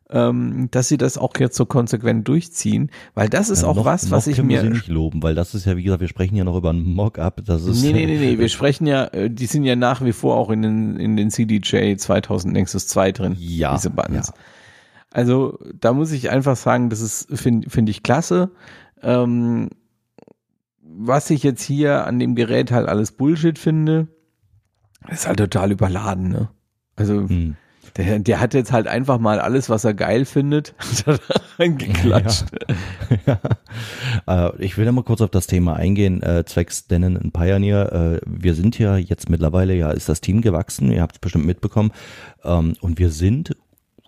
[0.10, 3.86] ähm, dass sie das auch jetzt so konsequent durchziehen, weil das ist ja, auch noch,
[3.86, 4.62] was, was ich mir.
[4.62, 6.84] Sie nicht loben, weil das ist ja, wie gesagt, wir sprechen ja noch über ein
[6.84, 7.42] Mock-up.
[7.46, 7.82] Das ist.
[7.82, 10.50] Nee, nee, nee, nee, wir sprechen ja, äh, die sind ja nach wie vor auch
[10.50, 13.36] in den, in den CDJ 2000 Nexus 2 drin.
[13.38, 13.76] Ja.
[13.76, 14.28] Diese Buttons.
[14.28, 14.34] Ja.
[15.12, 18.52] Also, da muss ich einfach sagen, das ist, finde find ich klasse.
[19.02, 19.70] Ähm,
[20.82, 24.08] was ich jetzt hier an dem Gerät halt alles Bullshit finde,
[25.10, 26.50] ist halt total überladen, ne?
[26.96, 27.56] Also hm.
[27.96, 30.74] der, der hat jetzt halt einfach mal alles, was er geil findet,
[31.60, 32.46] reingeklatscht.
[33.26, 33.40] Ja.
[34.28, 34.48] ja.
[34.50, 37.92] Äh, ich will mal kurz auf das Thema eingehen, äh, zwecks Denon und Pioneer.
[37.94, 41.46] Äh, wir sind ja jetzt mittlerweile, ja, ist das Team gewachsen, ihr habt es bestimmt
[41.46, 41.92] mitbekommen.
[42.44, 43.56] Ähm, und wir sind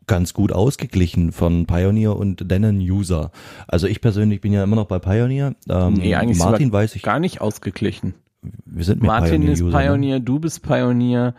[0.08, 3.32] ganz gut ausgeglichen von Pioneer und Denon User.
[3.68, 5.54] Also ich persönlich bin ja immer noch bei Pioneer.
[5.70, 7.04] Ähm, nee, eigentlich Martin weiß ich.
[7.04, 9.72] Gar nicht ausgeglichen wir sind mit Martin Pioneer ist ne?
[9.72, 10.22] Pioneer, ne?
[10.22, 11.36] du bist Pioneer,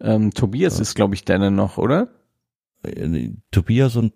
[0.00, 0.82] ähm, Tobias ja.
[0.82, 2.08] ist, glaube ich, deine noch, oder?
[2.82, 4.12] Äh, Tobias und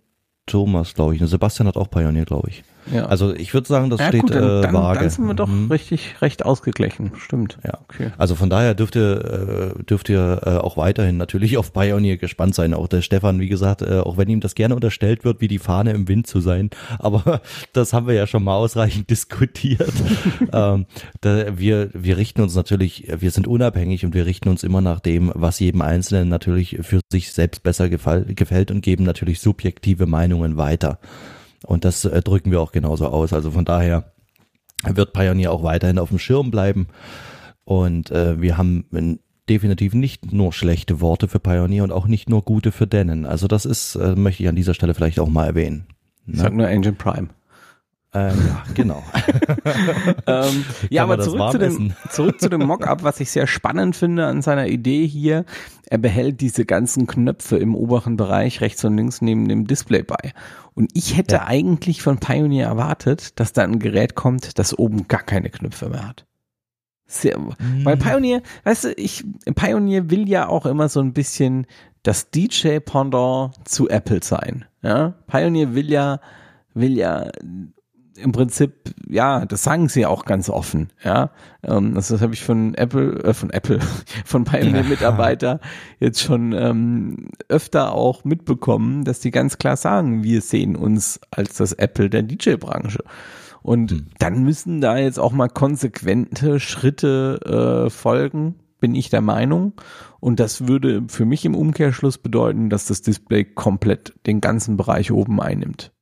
[0.46, 1.22] Thomas, glaube ich.
[1.22, 2.64] Und Sebastian hat auch Pioneer, glaube ich.
[2.92, 3.06] Ja.
[3.06, 5.00] Also ich würde sagen, das ja, steht gut, dann, äh, vage.
[5.00, 5.70] Dann sind wir doch mhm.
[5.70, 7.58] richtig recht ausgeglichen, stimmt.
[7.64, 7.78] Ja.
[7.88, 8.10] Okay.
[8.18, 12.54] Also von daher dürft ihr, äh, dürft ihr äh, auch weiterhin natürlich auf Pioneer gespannt
[12.54, 12.74] sein.
[12.74, 15.58] Auch der Stefan, wie gesagt, äh, auch wenn ihm das gerne unterstellt wird, wie die
[15.58, 16.70] Fahne im Wind zu sein.
[16.98, 17.40] Aber
[17.72, 19.92] das haben wir ja schon mal ausreichend diskutiert.
[20.52, 20.86] ähm,
[21.20, 25.00] da, wir, wir richten uns natürlich, wir sind unabhängig und wir richten uns immer nach
[25.00, 30.06] dem, was jedem Einzelnen natürlich für sich selbst besser gefall, gefällt und geben natürlich subjektive
[30.06, 30.98] Meinungen weiter.
[31.64, 33.32] Und das äh, drücken wir auch genauso aus.
[33.32, 34.12] Also von daher
[34.82, 36.88] wird Pioneer auch weiterhin auf dem Schirm bleiben.
[37.64, 38.86] Und äh, wir haben
[39.48, 43.26] definitiv nicht nur schlechte Worte für Pioneer und auch nicht nur gute für Denon.
[43.26, 45.86] Also das ist, äh, möchte ich an dieser Stelle vielleicht auch mal erwähnen.
[46.24, 46.38] Ne?
[46.38, 47.28] Sag nur Engine Prime.
[48.12, 49.04] Ähm, ja, genau.
[50.26, 54.26] ähm, ja, aber zurück zu, dem, zurück zu dem Mockup, was ich sehr spannend finde
[54.26, 55.44] an seiner Idee hier.
[55.86, 60.32] Er behält diese ganzen Knöpfe im oberen Bereich rechts und links neben dem Display bei.
[60.80, 61.46] Und ich hätte ja.
[61.46, 66.08] eigentlich von Pioneer erwartet, dass da ein Gerät kommt, das oben gar keine Knöpfe mehr
[66.08, 66.24] hat.
[67.06, 67.84] Sehr, mhm.
[67.84, 69.22] Weil Pioneer, weißt du, ich,
[69.54, 71.66] Pioneer will ja auch immer so ein bisschen
[72.02, 74.64] das DJ-Pendant zu Apple sein.
[74.80, 75.16] Ja?
[75.26, 76.18] Pioneer will ja,
[76.72, 77.30] will ja
[78.20, 81.30] im Prinzip, ja, das sagen sie auch ganz offen, ja.
[81.62, 83.80] Ähm, das, das habe ich von Apple, äh, von Apple,
[84.24, 85.60] von Pioneer-Mitarbeiter
[85.98, 91.56] jetzt schon ähm, öfter auch mitbekommen, dass die ganz klar sagen, wir sehen uns als
[91.56, 93.04] das Apple der DJ-Branche.
[93.62, 94.06] Und hm.
[94.18, 99.74] dann müssen da jetzt auch mal konsequente Schritte äh, folgen, bin ich der Meinung.
[100.20, 105.12] Und das würde für mich im Umkehrschluss bedeuten, dass das Display komplett den ganzen Bereich
[105.12, 105.92] oben einnimmt.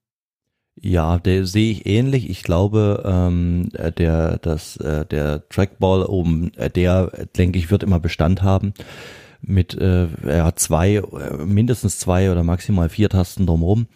[0.80, 2.30] Ja, der sehe ich ähnlich.
[2.30, 8.00] Ich glaube, ähm, der, das, äh, der Trackball oben, äh, der, denke ich, wird immer
[8.00, 8.74] Bestand haben
[9.40, 13.86] mit äh, ja, zwei, äh, mindestens zwei oder maximal vier Tasten drumherum.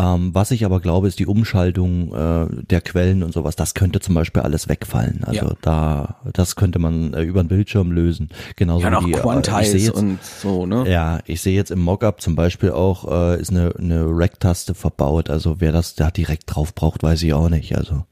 [0.00, 3.56] Ähm, was ich aber glaube, ist die Umschaltung äh, der Quellen und sowas.
[3.56, 5.24] Das könnte zum Beispiel alles wegfallen.
[5.24, 5.52] Also Ja.
[5.60, 8.28] da, das könnte man äh, über den Bildschirm lösen.
[8.54, 10.88] Genauso Ja, wie äh, Quantize jetzt, und so, ne?
[10.88, 15.30] ja, ich sehe jetzt im Mockup zum Beispiel auch, äh, ist eine, eine Rack-Taste verbaut.
[15.30, 17.76] Also wer das da direkt drauf braucht, weiß ich auch nicht.
[17.76, 18.04] Also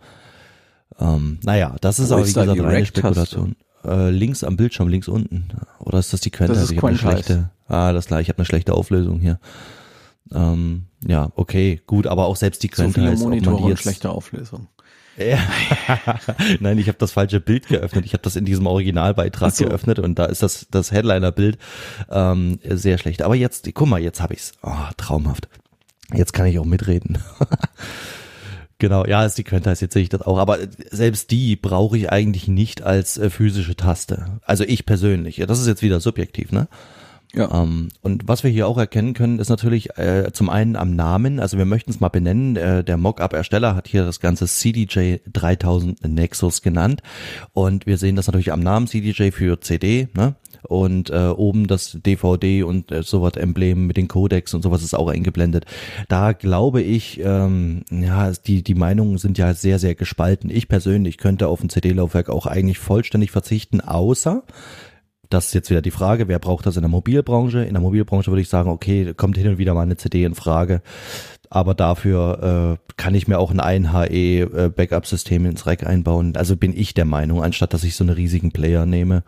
[0.99, 2.87] ähm, naja, das ist Wo aber ist wie gesagt reine Rack-Taste?
[3.01, 3.57] Spekulation.
[3.85, 5.49] Äh, links am Bildschirm, links unten.
[5.79, 6.49] Oder ist das die Quelle?
[6.49, 7.51] Das Also ist ich habe eine schlechte.
[7.69, 9.39] Ah, das klar, ich habe eine schlechte Auflösung hier.
[10.35, 13.63] Ähm, ja, okay, gut, aber auch selbst die So Quelle viele heißt, ob man Monitore
[13.63, 14.69] die jetzt, schlechte Auflösung.
[15.17, 15.39] ja.
[16.61, 18.05] Nein, ich habe das falsche Bild geöffnet.
[18.05, 19.65] Ich habe das in diesem Originalbeitrag so.
[19.65, 21.59] geöffnet und da ist das das Headliner-Bild
[22.11, 23.23] ähm, sehr schlecht.
[23.23, 24.53] Aber jetzt, guck mal, jetzt habe ich's.
[24.63, 25.49] Oh, traumhaft.
[26.15, 27.19] Jetzt kann ich auch mitreden.
[28.79, 30.39] genau, ja, ist die Quantize, jetzt sehe ich das auch.
[30.39, 30.59] Aber
[30.91, 34.39] selbst die brauche ich eigentlich nicht als äh, physische Taste.
[34.45, 35.39] Also ich persönlich.
[35.39, 36.69] Ja, Das ist jetzt wieder subjektiv, ne?
[37.37, 37.63] Ja.
[37.63, 41.39] Ähm, und was wir hier auch erkennen können, ist natürlich äh, zum einen am Namen,
[41.39, 46.09] also wir möchten es mal benennen, äh, der Mockup-Ersteller hat hier das ganze CDJ 3000
[46.09, 47.03] Nexus genannt
[47.53, 50.35] und wir sehen das natürlich am Namen CDJ für CD, ne?
[50.63, 54.95] Und äh, oben das DVD und äh, sowas Emblem mit den Codecs und sowas ist
[54.95, 55.65] auch eingeblendet.
[56.09, 60.51] Da glaube ich, ähm, ja, die, die Meinungen sind ja sehr, sehr gespalten.
[60.51, 64.43] Ich persönlich könnte auf ein CD-Laufwerk auch eigentlich vollständig verzichten, außer
[65.31, 67.65] das ist jetzt wieder die Frage, wer braucht das in der Mobilbranche?
[67.65, 70.35] In der Mobilbranche würde ich sagen, okay, kommt hin und wieder mal eine CD in
[70.35, 70.83] Frage.
[71.51, 76.37] Aber dafür äh, kann ich mir auch ein 1HE äh, Backup-System ins Rack einbauen.
[76.37, 79.23] Also bin ich der Meinung, anstatt dass ich so einen riesigen Player nehme.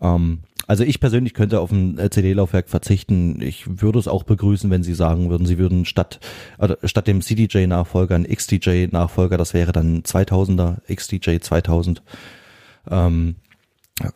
[0.00, 3.40] Ähm, also ich persönlich könnte auf ein äh, CD-Laufwerk verzichten.
[3.42, 6.20] Ich würde es auch begrüßen, wenn Sie sagen würden, Sie würden statt
[6.58, 12.02] oder statt dem CDJ-Nachfolger ein XDJ-Nachfolger, das wäre dann 2000er XDJ 2000
[12.90, 13.36] ähm,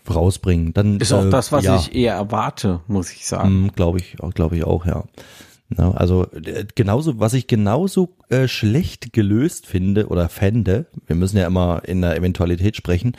[0.09, 0.73] rausbringen.
[0.75, 1.77] Dann Ist auch äh, das, was ja.
[1.77, 3.67] ich eher erwarte, muss ich sagen.
[3.67, 5.05] Mm, glaube ich, glaube ich auch, ja.
[5.77, 11.37] Ja, also äh, genauso, was ich genauso äh, schlecht gelöst finde oder fände, wir müssen
[11.37, 13.13] ja immer in der Eventualität sprechen,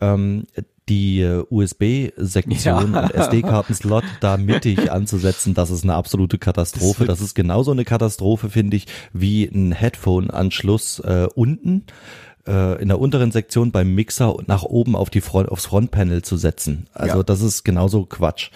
[0.00, 0.44] ähm,
[0.88, 3.04] die äh, USB-Sektion Ja.
[3.04, 7.04] und SD-Karten-Slot da mittig anzusetzen, das ist eine absolute Katastrophe.
[7.04, 11.84] Das, ist genauso eine Katastrophe, finde ich, wie ein Headphone-Anschluss äh, unten
[12.46, 16.36] äh, in der unteren Sektion beim Mixer nach oben auf die Front, aufs Frontpanel zu
[16.36, 16.88] setzen.
[16.92, 17.22] Also Ja.
[17.22, 18.50] das ist genauso Quatsch.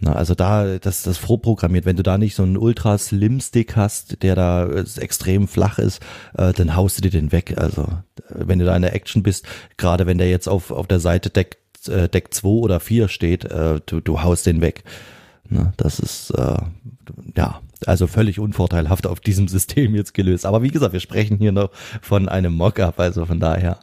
[0.00, 1.86] Na, also da, das das vorprogrammiert.
[1.86, 5.78] Wenn du da nicht so einen ultra slim Stick hast, der da äh, extrem flach
[5.78, 6.00] ist,
[6.36, 7.54] äh, dann haust du dir den weg.
[7.56, 10.86] Also äh, wenn du da in der Action bist, gerade wenn der jetzt auf auf
[10.88, 14.84] der Seite Deck äh, Deck 2 oder 4 steht, äh, du, du haust den weg.
[15.48, 16.56] Na, das ist äh,
[17.36, 20.46] ja also völlig unvorteilhaft auf diesem System jetzt gelöst.
[20.46, 21.70] Aber wie gesagt, wir sprechen hier noch
[22.02, 23.78] von einem Mockup, also von daher.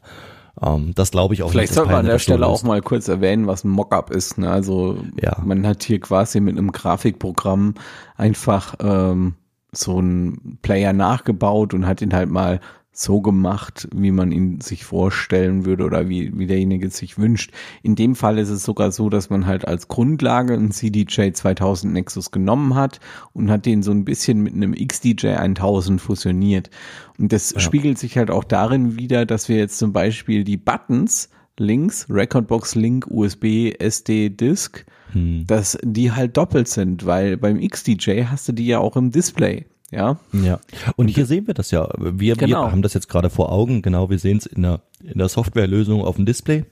[0.61, 1.77] Ähm, das glaube ich auch Vielleicht nicht.
[1.77, 4.37] dass soll man an der Stelle auch mal kurz erwähnen, was ein Mockup ist.
[4.37, 4.49] Ne?
[4.49, 5.37] Also Ja.
[5.43, 7.75] man hat hier quasi mit einem Grafikprogramm
[8.17, 9.35] einfach ähm,
[9.71, 12.59] so einen Player nachgebaut und hat ihn halt mal
[12.93, 17.51] so gemacht, wie man ihn sich vorstellen würde oder wie, wie derjenige sich wünscht.
[17.83, 21.93] In dem Fall ist es sogar so, dass man halt als Grundlage einen CDJ 2000
[21.93, 22.99] Nexus genommen hat
[23.33, 26.69] und hat den so ein bisschen mit einem XDJ 1000 fusioniert.
[27.17, 31.29] Und das spiegelt sich halt auch darin wieder, dass wir jetzt zum Beispiel die Buttons
[31.57, 35.45] links, Recordbox Link, USB, SD, Disk, Hm.
[35.45, 39.65] dass die halt doppelt sind, weil beim XDJ hast du die ja auch im Display.
[39.91, 40.59] Ja, Ja,
[40.95, 41.89] und hier sehen wir das ja.
[41.99, 42.63] Wir, Genau.
[42.65, 43.81] wir haben das jetzt gerade vor Augen.
[43.81, 46.63] Genau, wir sehen es in der, in der Softwarelösung auf dem Display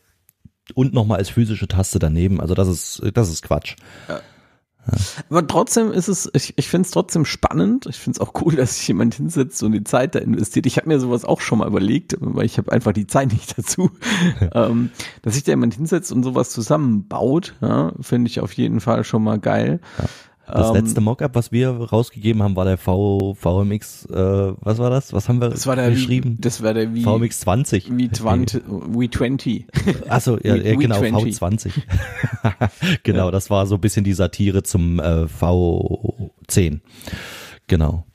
[0.74, 2.40] und nochmal als physische Taste daneben.
[2.40, 3.76] Also das ist, das ist Quatsch.
[5.30, 7.86] aber trotzdem ist es, ich, ich finde es trotzdem spannend.
[7.88, 10.66] Ich finde es auch cool, dass sich jemand hinsetzt und die Zeit da investiert.
[10.66, 13.54] Ich habe mir sowas auch schon mal überlegt, weil ich habe einfach die Zeit nicht
[13.58, 13.92] dazu,
[14.54, 17.56] ähm, dass sich da jemand hinsetzt und sowas zusammenbaut.
[17.62, 19.82] Ja, finde ich auf jeden Fall schon mal geil.
[20.52, 24.14] Das Ähm, letzte Mockup, was wir rausgegeben haben, war der V, VMX, äh,
[24.60, 25.14] was war das?
[25.14, 26.38] Was haben wir Das war der geschrieben?
[26.40, 27.98] Das war der wie VMX 20.
[27.98, 29.66] wie 20, wie 20.
[30.10, 31.36] Achso, ja, Wie- ja wie genau, 20.
[31.38, 31.72] V20.
[33.04, 36.80] genau, das war so ein bisschen die Satire zum äh, V10.
[37.68, 38.06] Genau.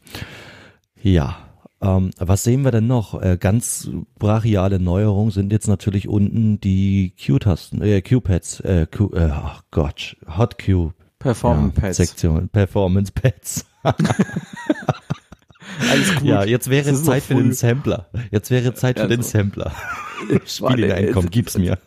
[1.03, 1.37] Ja.
[1.81, 3.21] Ähm, was sehen wir denn noch?
[3.21, 9.29] Äh, ganz brachiale Neuerung sind jetzt natürlich unten die Q-Tasten, äh, Q-Pads, äh, Q, äh,
[9.31, 10.93] ach Gott, Hot Q.
[11.25, 11.97] Performance ja, Pads.
[11.97, 13.65] Sektion, Performance Pads.
[15.91, 16.23] Alles gut.
[16.23, 17.55] Ja, jetzt wäre Es Zeit für den.
[17.55, 18.07] Sampler.
[18.31, 19.31] Jetzt wäre Zeit für den Also.
[19.31, 19.73] Sampler.
[20.47, 21.79] Spiel ihn ein, komm, gib's mir.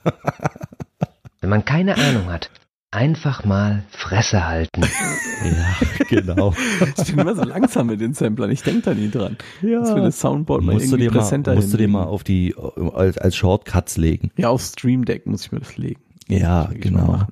[1.39, 2.49] Wenn man keine Ahnung hat,
[2.89, 4.81] einfach mal Fresse halten.
[4.81, 5.75] Ja,
[6.09, 6.55] genau.
[6.97, 8.49] Ich bin immer so langsam mit den Samplern.
[8.49, 9.37] Ich denke da nie dran.
[9.61, 9.81] Ja.
[9.81, 12.05] Dass wir das Soundboard mal musst du irgendwie dir mal, präsenter musst du dir mal
[12.05, 12.55] auf die
[12.93, 14.31] als, als Shortcuts legen.
[14.35, 16.01] Ja, auf Stream Deck muss ich mir das legen.
[16.27, 17.27] Ja, mal genau.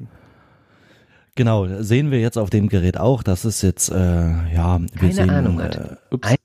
[1.35, 3.21] Genau, sehen wir jetzt auf dem Gerät auch.
[3.21, 5.75] Das ist jetzt äh, ja, wir Keine sehen Ahnung hat.
[5.75, 6.27] äh, Ups.
[6.29, 6.37] Ein-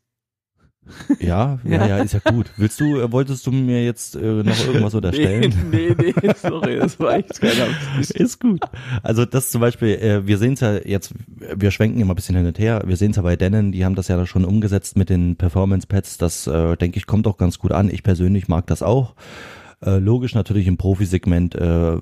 [1.20, 2.50] Ja, ja, ja, ist ja gut.
[2.56, 5.54] Willst du, äh, wolltest du mir jetzt äh, noch irgendwas unterstellen?
[5.70, 8.10] Nee, nee, nee, sorry, das war echt keine Absicht.
[8.18, 8.60] Ist gut.
[9.04, 11.14] Also das zum Beispiel, äh, wir sehen es ja jetzt,
[11.54, 12.82] wir schwenken immer ein bisschen hin und her.
[12.84, 15.86] Wir sehen es ja bei Denon, die haben das ja schon umgesetzt mit den Performance
[15.86, 16.18] Pads.
[16.18, 17.90] Das äh, denke ich kommt auch ganz gut an.
[17.90, 19.14] Ich persönlich mag das auch.
[19.86, 21.98] Äh, logisch natürlich im Profisegment, äh,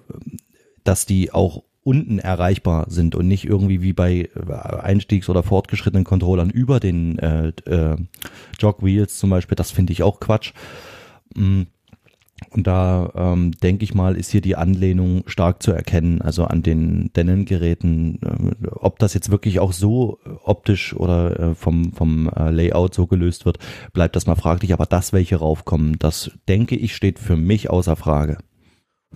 [0.85, 6.05] dass die auch unten erreichbar sind und nicht irgendwie wie bei äh, Einstiegs- oder fortgeschrittenen
[6.05, 7.97] Controllern über den äh, äh,
[8.59, 9.57] Jog Wheels zum Beispiel.
[9.57, 10.53] Das finde ich auch Quatsch.
[11.35, 11.63] Mm.
[12.51, 16.63] Und da ähm, denke ich mal, ist hier die Anlehnung stark zu erkennen, also an
[16.63, 18.21] den Denon-Geräten.
[18.23, 23.07] Äh, ob das jetzt wirklich auch so optisch oder äh, vom, vom äh, Layout so
[23.07, 23.59] gelöst wird,
[23.95, 24.75] bleibt das mal fraglich.
[24.75, 28.37] Aber das, welche raufkommen, das denke ich, steht für mich außer Frage.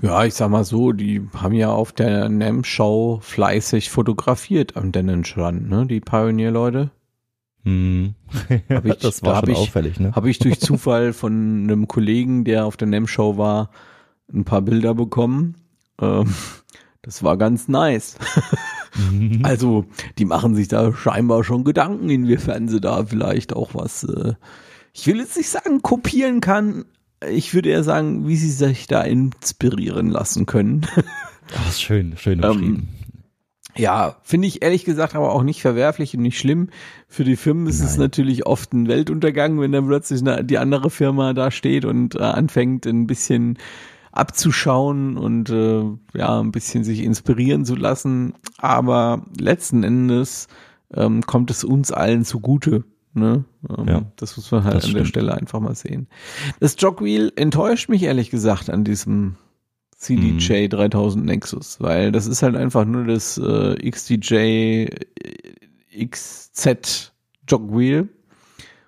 [0.00, 5.68] Ja, ich sag mal so, die haben ja auf der NAM-Show fleißig fotografiert am Denon-Strand,
[5.68, 6.90] ne, die Pioneer-Leute.
[7.64, 8.14] Hm.
[8.70, 10.12] Hab ich, das da war hab schon ich- auffällig, ne?
[10.14, 13.70] Habe ich durch Zufall von einem Kollegen, der auf der NAM-Show war,
[14.32, 15.56] ein paar Bilder bekommen.
[16.00, 16.32] Ähm,
[17.02, 18.16] das war ganz nice.
[19.42, 19.86] Also,
[20.18, 24.34] die machen sich da scheinbar schon Gedanken, inwiefern sie da vielleicht auch was, äh,
[24.92, 26.84] ich will jetzt nicht sagen, kopieren kann.
[27.30, 30.86] Ich würde eher sagen, wie sie sich da inspirieren lassen können.
[31.48, 32.88] Das ist schön, schön Ähm, beschrieben.
[33.76, 36.68] Ja, finde ich ehrlich gesagt aber auch nicht verwerflich und nicht schlimm.
[37.08, 38.00] Für die Firmen ist es Nein.
[38.00, 42.20] natürlich oft ein Weltuntergang, wenn dann plötzlich eine, die andere Firma da steht und äh,
[42.20, 43.58] anfängt ein bisschen
[44.12, 48.34] abzuschauen und äh, ja, ein bisschen sich inspirieren zu lassen.
[48.58, 50.48] Aber letzten Endes
[50.94, 52.84] ähm, kommt es uns allen zugute.
[53.14, 53.44] Ne?
[53.68, 55.08] Ähm, Ja, das muss man halt an der stimmt.
[55.08, 56.08] Stelle einfach mal sehen.
[56.60, 59.36] Das Jogwheel enttäuscht mich ehrlich gesagt an diesem
[59.96, 67.12] CDJ 3000 Nexus, weil das ist halt einfach nur das äh, XDJ äh, XZ
[67.48, 68.08] Jogwheel.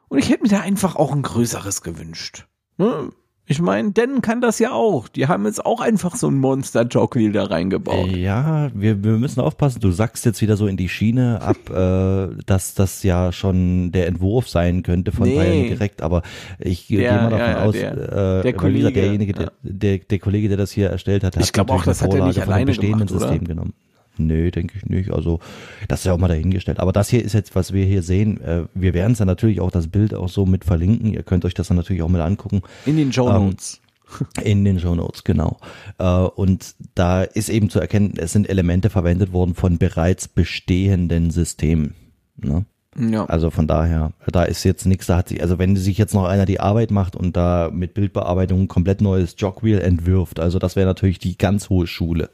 [0.08, 2.46] Und ich hätte mir da einfach auch ein größeres gewünscht.
[2.78, 3.10] Ne?
[3.46, 5.06] Ich meine, Denon kann das ja auch.
[5.06, 8.10] Die haben jetzt auch einfach so ein Monster-Jogwheel da reingebaut.
[8.10, 9.80] Ja, wir, wir müssen aufpassen.
[9.80, 14.06] Du sagst jetzt wieder so in die Schiene ab, äh, dass das ja schon der
[14.06, 15.34] Entwurf sein könnte von Nee.
[15.34, 16.22] Pioneer direkt, aber
[16.58, 19.38] ich gehe mal davon ja, aus, der- äh, der Kollege, derjenige, ja.
[19.38, 22.14] der, der, der Kollege, der das hier erstellt hat, hat Ich glaub auch, das hat
[22.14, 23.20] er nicht alleine gemacht, oder?
[23.20, 23.74] System genommen.
[24.16, 25.10] Nö, denke ich nicht.
[25.10, 25.40] Also
[25.88, 26.80] das ist ja auch mal dahingestellt.
[26.80, 28.40] Aber das hier ist jetzt, was wir hier sehen.
[28.40, 31.12] Äh, wir werden es dann natürlich auch das Bild auch so mit verlinken.
[31.12, 32.62] Ihr könnt euch das dann natürlich auch mit angucken.
[32.86, 33.80] In den Show Notes.
[34.42, 35.58] In den Show Notes, genau.
[35.98, 41.30] Äh, und da ist eben zu erkennen, es sind Elemente verwendet worden von bereits bestehenden
[41.30, 41.94] Systemen.
[42.36, 42.66] Ne?
[42.98, 43.24] ja.
[43.26, 46.24] Also von daher, da ist jetzt nichts, da hat sich, also wenn sich jetzt noch
[46.24, 50.76] einer die Arbeit macht und da mit Bildbearbeitung ein komplett neues Jogwheel entwirft, also das
[50.76, 52.30] wäre natürlich die ganz hohe Schule.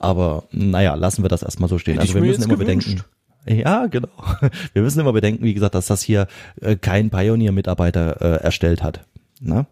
[0.00, 1.94] Aber naja, lassen wir das erstmal so stehen.
[1.94, 2.88] Hätte Also wir müssen immer gewünscht.
[2.88, 3.04] bedenken.
[3.46, 4.08] Ja, genau.
[4.74, 6.26] Wir müssen immer bedenken, wie gesagt, dass das hier
[6.60, 9.06] äh, kein Pioneer-Mitarbeiter äh, erstellt hat.
[9.40, 9.66] Ne?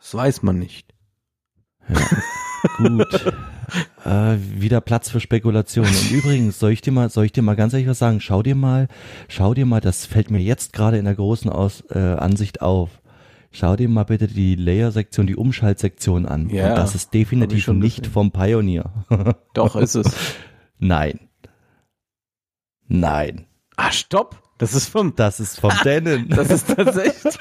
[0.00, 0.92] Das weiß man nicht.
[2.78, 3.06] Gut.
[4.04, 5.90] äh, wieder Platz für Spekulationen.
[5.94, 8.20] Und übrigens, soll ich dir mal, soll ich dir mal ganz ehrlich was sagen?
[8.20, 8.88] Schau dir mal,
[9.28, 12.90] schau dir mal, das fällt mir jetzt gerade in der großen Aus, äh, Ansicht auf.
[13.56, 16.48] Schau dir mal bitte die Layer-Sektion, die Umschaltsektion an.
[16.50, 18.12] Ja, Und das ist definitiv nicht gesehen.
[18.12, 18.92] vom Pioneer.
[19.54, 20.12] Doch, ist es.
[20.80, 21.20] Nein.
[22.88, 23.46] Nein.
[23.76, 24.42] Ah, stopp.
[24.58, 26.28] Das ist vom, Das ist vom Denon.
[26.28, 27.34] das ist tatsächlich.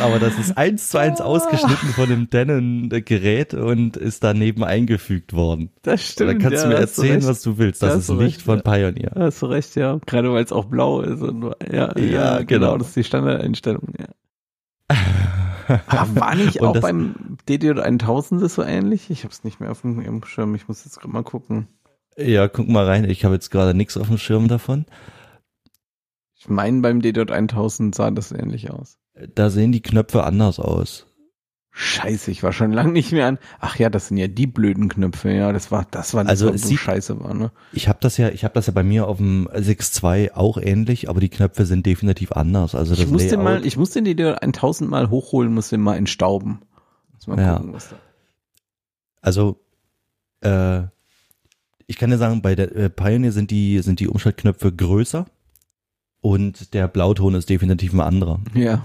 [0.00, 5.70] Aber das ist eins zu eins ausgeschnitten von dem Denon-Gerät und ist daneben eingefügt worden.
[5.82, 6.30] Das stimmt.
[6.30, 7.26] Dann kannst ja, du mir erzählen, recht.
[7.26, 7.82] was du willst.
[7.82, 8.62] Das Da ist du nicht recht, von.
[8.62, 9.10] Pioneer.
[9.14, 9.98] Da Hast du recht, ja.
[10.06, 11.20] Gerade weil es auch blau ist.
[11.20, 12.44] Und, ja, ja, Ja, genau.
[12.46, 12.78] genau.
[12.78, 14.06] Das ist die Standardeinstellung, ja.
[15.86, 19.10] Aber war nicht auch das- beim DD 1000 das so ähnlich?
[19.10, 20.54] Ich habe es nicht mehr auf dem, Schirm.
[20.54, 21.66] Ich muss jetzt gerade mal gucken.
[22.16, 23.08] Ja, guck mal rein.
[23.08, 24.86] Ich habe jetzt gerade nichts auf dem Schirm davon.
[26.38, 28.98] Ich meine, beim DD 1000 sah das ähnlich aus.
[29.34, 31.06] Da sehen die Knöpfe anders aus.
[31.74, 33.38] Scheiße, ich war schon lange nicht mehr an.
[33.58, 35.30] Ach ja, das sind ja die blöden Knöpfe.
[35.32, 37.50] Ja, das war, das war das, Also was es so scheiße war, ne?
[37.72, 41.08] Ich habe das ja, ich habe das ja bei mir auf dem 6.2 auch ähnlich,
[41.08, 42.74] aber die Knöpfe sind definitiv anders.
[42.74, 45.80] Also das Ich muss den mal, ich muss den DD 1000 mal hochholen, muss den
[45.80, 46.60] mal entstauben.
[47.14, 47.56] Muss mal Ja.
[47.56, 47.96] gucken, was da.
[49.22, 49.58] Also,
[50.42, 50.82] äh,
[51.86, 55.24] ich kann dir sagen, bei der äh, Pioneer sind die, sind die Umschaltknöpfe größer
[56.20, 58.40] und der Blauton ist definitiv ein anderer.
[58.52, 58.84] Ja.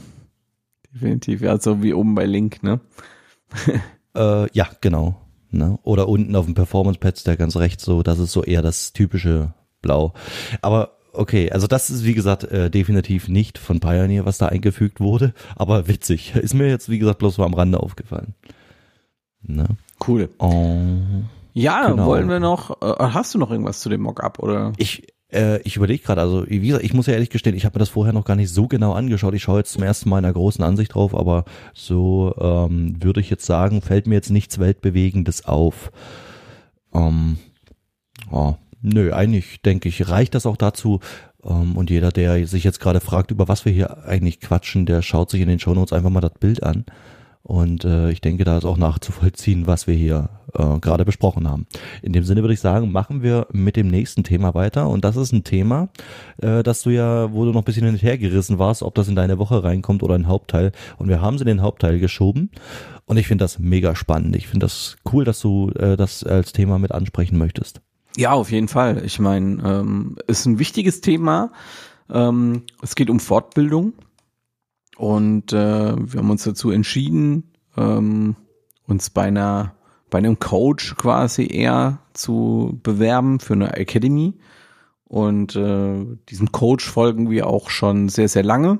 [1.01, 2.79] Definitiv, ja, so wie oben bei Link, ne?
[4.15, 5.21] Äh, ja, genau.
[5.51, 5.79] Ne?
[5.83, 9.53] Oder unten auf dem Performance-Pads, der ganz rechts so, das ist so eher das typische
[9.81, 10.13] Blau.
[10.61, 14.99] Aber okay, also das ist wie gesagt äh, definitiv nicht von Pioneer, was da eingefügt
[14.99, 16.35] wurde, aber witzig.
[16.41, 18.33] Ist mir jetzt wie gesagt bloß mal am Rande aufgefallen.
[19.41, 19.67] Ne?
[20.05, 20.29] Cool.
[20.39, 20.87] Oh.
[21.53, 22.05] Ja, Genau.
[22.07, 24.73] wollen wir noch, äh, hast du noch irgendwas zu dem Mockup oder?
[24.77, 27.75] Ich, Äh, ich überlege gerade, also wie gesagt, ich muss ja ehrlich gestehen, ich habe
[27.75, 29.33] mir das vorher noch gar nicht so genau angeschaut.
[29.33, 33.19] Ich schaue jetzt zum ersten Mal in einer großen Ansicht drauf, aber so ähm, würde
[33.19, 35.91] ich jetzt sagen, fällt mir jetzt nichts Weltbewegendes auf.
[36.93, 37.37] Ähm,
[38.31, 40.99] oh, nö, eigentlich denke ich, reicht das auch dazu.
[41.43, 45.01] Ähm, und jeder, der sich jetzt gerade fragt, über was wir hier eigentlich quatschen, der
[45.01, 46.85] schaut sich in den Shownotes einfach mal das Bild an.
[47.47, 51.65] Und äh, ich denke, da ist auch nachzuvollziehen, was wir hier äh, gerade besprochen haben.
[52.01, 54.89] In dem Sinne würde ich sagen, machen wir mit dem nächsten Thema weiter.
[54.89, 55.87] Und das ist ein Thema,
[56.41, 58.95] äh, das du ja, wo du noch ein bisschen hin und her gerissen warst, ob
[58.95, 60.73] das in deine Woche reinkommt oder ein Hauptteil.
[60.97, 62.51] Und wir haben sie in den Hauptteil geschoben.
[63.05, 64.35] Und ich finde das mega spannend.
[64.35, 67.79] Ich finde das cool, dass du äh, das als Thema mit ansprechen möchtest.
[68.17, 69.05] Ja, auf jeden Fall.
[69.05, 71.51] Ich meine, ähm, ist ein wichtiges Thema.
[72.11, 73.93] Ähm, es geht um Fortbildung.
[74.97, 78.35] Und äh, wir haben uns dazu entschieden, ähm,
[78.87, 79.73] uns bei einer
[80.09, 84.33] bei einem Coach quasi eher zu bewerben für eine Academy.
[85.03, 88.79] Und äh, diesem Coach folgen wir auch schon sehr, sehr lange.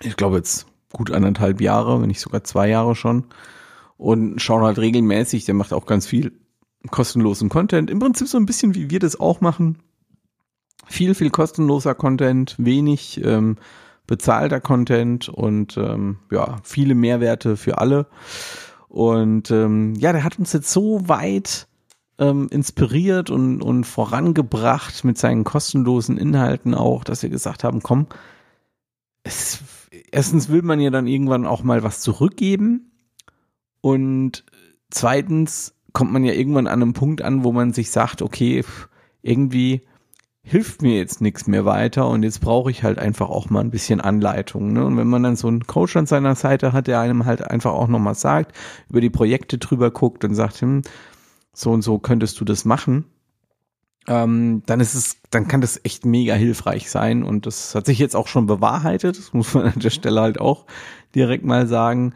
[0.00, 3.24] Ich glaube jetzt gut anderthalb Jahre, wenn nicht sogar zwei Jahre schon.
[3.96, 6.32] Und schauen halt regelmäßig, der macht auch ganz viel
[6.90, 7.90] kostenlosen Content.
[7.90, 9.78] Im Prinzip so ein bisschen wie wir das auch machen.
[10.86, 13.56] Viel, viel kostenloser Content, wenig ähm,
[14.06, 18.06] bezahlter Content und ähm, ja, viele Mehrwerte für alle.
[18.88, 21.66] Und ähm, ja, der hat uns jetzt so weit
[22.18, 28.06] ähm, inspiriert und, und vorangebracht mit seinen kostenlosen Inhalten auch, dass wir gesagt haben, komm,
[29.22, 29.60] es,
[30.10, 32.92] erstens will man ja dann irgendwann auch mal was zurückgeben
[33.80, 34.44] und
[34.90, 38.64] zweitens kommt man ja irgendwann an einem Punkt an, wo man sich sagt, okay,
[39.22, 39.82] irgendwie
[40.44, 43.70] hilft mir jetzt nichts mehr weiter und jetzt brauche ich halt einfach auch mal ein
[43.70, 44.72] bisschen Anleitung.
[44.72, 44.84] Ne?
[44.84, 47.72] Und wenn man dann so einen Coach an seiner Seite hat, der einem halt einfach
[47.72, 48.56] auch nochmal sagt,
[48.88, 50.82] über die Projekte drüber guckt und sagt, hm,
[51.52, 53.04] so und so könntest du das machen,
[54.08, 57.98] ähm, dann ist es, dann kann das echt mega hilfreich sein und das hat sich
[58.00, 60.66] jetzt auch schon bewahrheitet, das muss man an der Stelle halt auch
[61.14, 62.14] direkt mal sagen.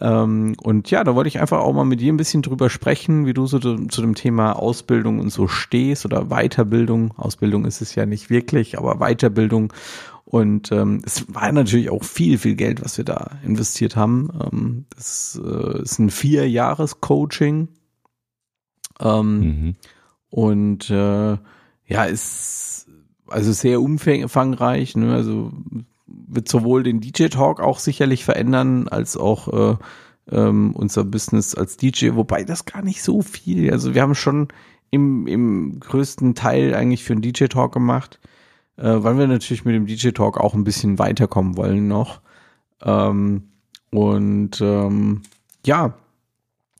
[0.00, 3.26] Ähm, und ja, da wollte ich einfach auch mal mit dir ein bisschen drüber sprechen,
[3.26, 7.14] wie du so zu, dem Thema Ausbildung und so stehst oder Weiterbildung.
[7.16, 9.72] Ausbildung ist es ja nicht wirklich, aber Weiterbildung.
[10.24, 14.28] Und ähm, es war natürlich auch viel, viel Geld, was wir da investiert haben.
[14.52, 17.68] Ähm, das äh, ist ein Vier-Jahres-Coaching.
[19.00, 19.76] Ähm, mhm.
[20.30, 21.38] Und äh,
[21.86, 22.86] ja, ist
[23.26, 24.96] also sehr umfangreich.
[24.96, 25.14] Ne?
[25.14, 25.50] Also
[26.08, 29.76] wird sowohl den DJ-Talk auch sicherlich verändern, als auch äh,
[30.30, 33.70] ähm, unser Business als DJ, wobei das gar nicht so viel.
[33.72, 34.48] Also wir haben schon
[34.90, 38.20] im, im größten Teil eigentlich für einen DJ-Talk gemacht,
[38.76, 42.20] äh, weil wir natürlich mit dem DJ-Talk auch ein bisschen weiterkommen wollen noch.
[42.82, 43.48] Ähm,
[43.90, 45.22] und ähm,
[45.64, 45.94] ja,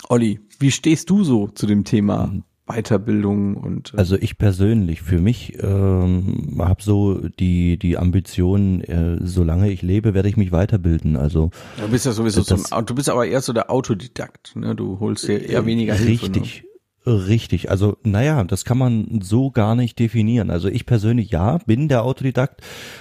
[0.08, 2.44] Olli, wie stehst du so zu dem Thema mhm.
[2.68, 9.18] Weiterbildung und äh also ich persönlich für mich ähm, habe so die die Ambition, äh,
[9.20, 11.16] solange ich lebe, werde ich mich weiterbilden.
[11.16, 11.50] Also
[11.80, 14.74] du bist ja sowieso das, so ein, du bist aber eher so der Autodidakt, ne?
[14.74, 16.26] Du holst dir eher weniger Hilfe.
[16.26, 16.62] Richtig.
[16.62, 16.68] Ne?
[17.06, 20.50] Richtig, also naja, das kann man so gar nicht definieren.
[20.50, 22.60] Also ich persönlich ja, bin der Autodidakt.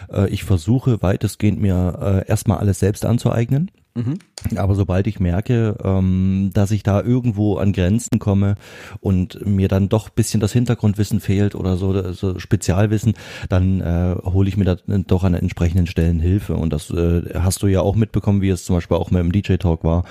[0.09, 3.69] Äh, ich versuche weitestgehend mir äh, erstmal alles selbst anzueignen.
[3.97, 4.19] Mhm.
[4.57, 8.55] Aber sobald ich merke, ähm, dass ich da irgendwo an Grenzen komme
[8.99, 13.15] und mir dann doch bisschen das Hintergrundwissen fehlt oder so, so Spezialwissen,
[13.49, 16.55] dann äh, hole ich mir da doch an entsprechenden Stellen Hilfe.
[16.55, 19.31] Und das äh, hast du ja auch mitbekommen, wie es zum Beispiel auch mit dem
[19.31, 20.03] DJ-Talk war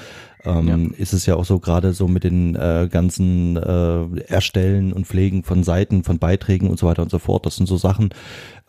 [0.46, 0.98] ähm, ja.
[0.98, 5.42] ist es ja auch so gerade so mit den äh, ganzen äh, Erstellen und Pflegen
[5.42, 7.46] von Seiten, von Beiträgen und so weiter und so fort.
[7.46, 8.10] Das sind so Sachen.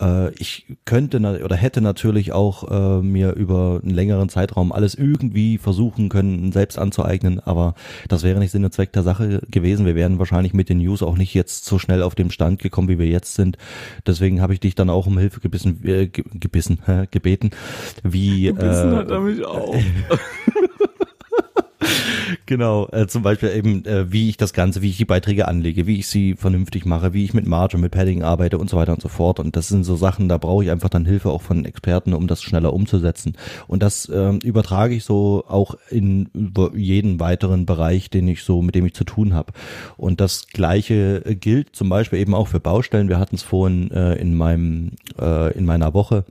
[0.01, 5.57] Äh, ich könnte oder hätte natürlich auch äh, mir über einen längeren Zeitraum alles irgendwie
[5.57, 7.75] versuchen können, selbst anzueignen, aber
[8.07, 9.86] das wäre nicht Sinn und Zweck der Sache gewesen.
[9.86, 12.89] Wir wären wahrscheinlich mit den News auch nicht jetzt so schnell auf dem Stand gekommen,
[12.89, 13.57] wie wir jetzt sind.
[14.05, 17.51] Deswegen habe ich dich dann auch um Hilfe gebissen, äh, gebissen, äh, gebeten,
[18.03, 19.75] wie gebissen äh, hat er mich auch.
[22.45, 25.88] genau, äh, zum Beispiel eben, äh, wie ich das Ganze, wie ich die Beiträge anlege,
[25.88, 28.93] wie ich sie vernünftig mache, wie ich mit Margin, mit Padding arbeite und so weiter
[28.93, 29.39] und so fort.
[29.39, 32.27] Und das sind so Sachen, da brauche ich einfach dann Hilfe auch von Experten, um
[32.27, 33.38] das schneller umzusetzen.
[33.67, 36.29] Und das äh, übertrage ich so auch in
[36.75, 39.53] jeden weiteren Bereich, den ich so, mit dem ich zu tun habe.
[39.97, 43.09] Und das Gleiche gilt zum Beispiel eben auch für Baustellen.
[43.09, 46.25] Wir hatten es vorhin äh, in meinem, äh, in meiner Woche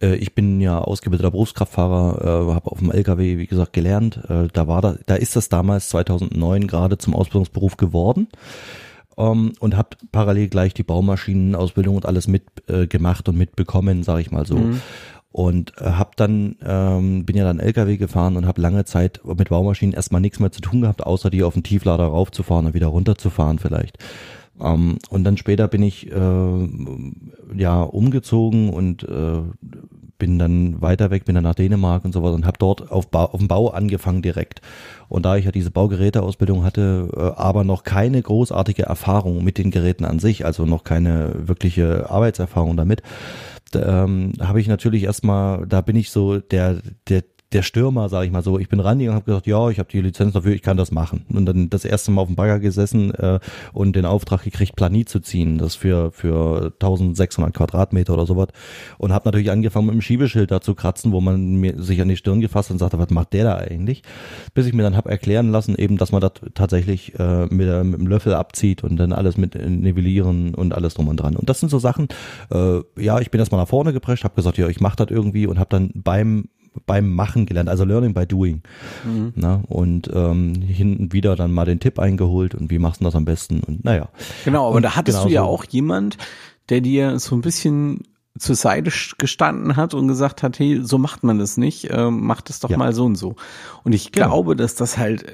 [0.00, 4.20] äh, ich bin ja ausgebildeter Berufskraftfahrer, äh, habe auf dem LKW, wie gesagt, gelernt.
[4.28, 8.28] Äh, da war da, da ist das damals 2009 gerade zum Ausbildungsberuf geworden
[9.16, 14.30] ähm, und habe parallel gleich die Baumashienenausbildung und alles mitgemacht äh, und mitbekommen, sage ich
[14.30, 14.56] mal so.
[14.56, 14.80] Mhm.
[15.32, 19.50] Und äh, hab dann, ähm, bin ja dann LKW gefahren und habe lange Zeit mit
[19.50, 22.88] Baumaschinen erstmal nichts mehr zu tun gehabt, außer die auf den Tieflader raufzufahren und wieder
[22.88, 23.98] runterzufahren vielleicht.
[24.62, 26.68] Ähm, und dann später bin ich äh,
[27.56, 29.42] ja umgezogen und äh,
[30.18, 33.08] bin dann weiter weg, bin dann nach Dänemark und so weiter und habe dort auf,
[33.08, 34.60] Bau, auf dem Bau angefangen direkt.
[35.08, 39.72] Und da ich ja diese Baugeräteausbildung hatte, äh, aber noch keine großartige Erfahrung mit den
[39.72, 43.02] Geräten an sich, also noch keine wirkliche Arbeitserfahrung damit,
[43.74, 47.22] ähm, habe ich natürlich erstmal, da bin ich so der, der
[47.52, 48.58] der Stürmer, sage ich mal so.
[48.58, 50.92] Ich bin rangegangen und habe gesagt, ja, ich habe die Lizenz dafür, ich kann das
[50.92, 51.24] machen.
[51.28, 53.40] Und dann das erste Mal auf dem Bagger gesessen äh,
[53.72, 55.58] und den Auftrag gekriegt, Planit zu ziehen.
[55.58, 58.48] Das für für 1600 Quadratmeter oder sowas.
[58.98, 62.08] Und habe natürlich angefangen mit dem Schiebeschild da zu kratzen, wo man mir sich an
[62.08, 64.02] die Stirn gefasst und sagte, was macht der da eigentlich?
[64.54, 67.82] Bis ich mir dann habe erklären lassen, eben, dass man das tatsächlich äh, mit, äh,
[67.82, 71.34] mit dem Löffel abzieht und dann alles mit nivellieren und alles drum und dran.
[71.34, 72.06] Und das sind so Sachen,
[72.52, 75.48] äh, ja, ich bin erstmal nach vorne geprescht, habe gesagt, ja, ich mache das irgendwie
[75.48, 76.44] und habe dann beim
[76.86, 78.62] beim Machen gelernt, also Learning by Doing.
[79.04, 79.32] Mhm.
[79.36, 83.14] Na, und ähm, hinten wieder dann mal den Tipp eingeholt und wie machst du das
[83.14, 84.08] am besten und naja.
[84.44, 86.16] Genau, aber und da hattest du ja auch jemand,
[86.68, 88.04] der dir so ein bisschen
[88.38, 92.40] zur Seite gestanden hat und gesagt hat, hey, so macht man das nicht, äh, mach
[92.40, 92.76] das doch ja.
[92.76, 93.34] mal so und so.
[93.84, 94.28] Und ich genau.
[94.28, 95.32] glaube, dass das halt äh,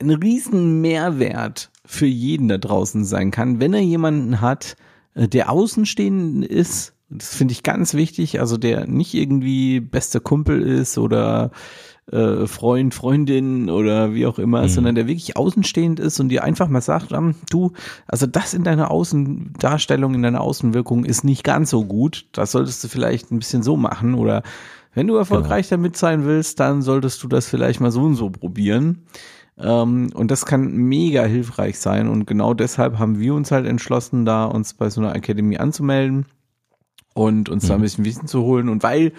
[0.00, 4.76] ein riesen Mehrwert für jeden da draußen sein kann, wenn er jemanden hat,
[5.14, 8.40] äh, der außenstehend ist das finde ich ganz wichtig.
[8.40, 11.50] Also der nicht irgendwie bester Kumpel ist oder
[12.10, 14.68] äh, Freund, Freundin oder wie auch immer, mhm.
[14.68, 17.12] sondern der wirklich außenstehend ist und dir einfach mal sagt,
[17.50, 17.72] du,
[18.06, 22.26] also das in deiner Außendarstellung, in deiner Außenwirkung ist nicht ganz so gut.
[22.32, 24.42] Das solltest du vielleicht ein bisschen so machen oder
[24.94, 25.82] wenn du erfolgreich genau.
[25.82, 29.06] damit sein willst, dann solltest du das vielleicht mal so und so probieren.
[29.58, 32.08] Ähm, und das kann mega hilfreich sein.
[32.08, 36.26] Und genau deshalb haben wir uns halt entschlossen, da uns bei so einer Akademie anzumelden
[37.14, 37.84] und uns da ein mhm.
[37.84, 38.68] bisschen Wissen zu holen.
[38.68, 39.12] Und weil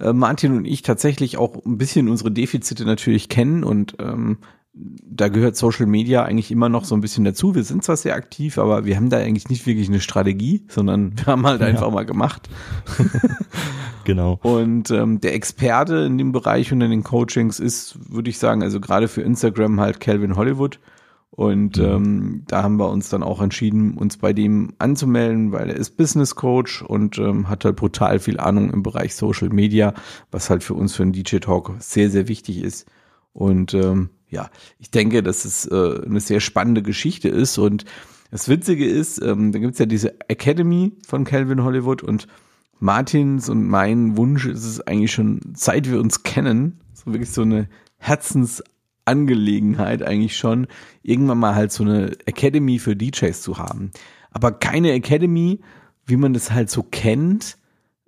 [0.00, 4.38] äh, Martin und ich tatsächlich auch ein bisschen unsere Defizite natürlich kennen und ähm,
[4.74, 7.54] da gehört Social Media eigentlich immer noch so ein bisschen dazu.
[7.54, 11.12] Wir sind zwar sehr aktiv, aber wir haben da eigentlich nicht wirklich eine Strategie, sondern
[11.18, 12.48] wir haben halt einfach mal gemacht.
[14.04, 14.38] genau.
[14.42, 18.62] Und ähm, der Experte in dem Bereich und in den Coachings ist, würde ich sagen,
[18.62, 20.78] also gerade für Instagram halt Calvin Hollywood.
[21.38, 21.84] Und mhm.
[21.84, 25.96] ähm, da haben wir uns dann auch entschieden, uns bei dem anzumelden, weil er ist
[25.96, 29.94] Business Coach und ähm, hat halt brutal viel Ahnung im Bereich Social Media,
[30.32, 32.90] was halt für uns für einen DJ Talk sehr, sehr wichtig ist.
[33.32, 37.56] Und ähm, ja, ich denke, dass es äh, eine sehr spannende Geschichte ist.
[37.56, 37.84] Und
[38.32, 42.26] das Witzige ist, ähm, da gibt's ja diese Academy von Calvin Hollywood und
[42.80, 47.42] Martins und mein Wunsch ist es eigentlich schon, seit wir uns kennen, so wirklich so
[47.42, 48.60] eine Herzens
[49.08, 50.66] Angelegenheit eigentlich schon,
[51.02, 53.90] irgendwann mal halt so eine Academy für DJs zu haben.
[54.30, 55.60] Aber keine Academy,
[56.06, 57.58] wie man das halt so kennt,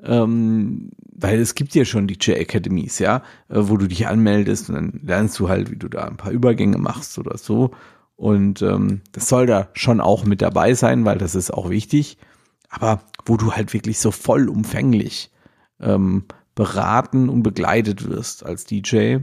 [0.03, 4.75] ähm, weil es gibt ja schon DJ Academies, ja, äh, wo du dich anmeldest und
[4.75, 7.73] dann lernst du halt, wie du da ein paar Übergänge machst oder so.
[8.17, 12.19] Und ähm, das soll da schon auch mit dabei sein, weil das ist auch wichtig.
[12.69, 15.31] Aber wo du halt wirklich so vollumfänglich
[15.81, 16.25] ähm,
[16.55, 19.19] beraten und begleitet wirst als DJ,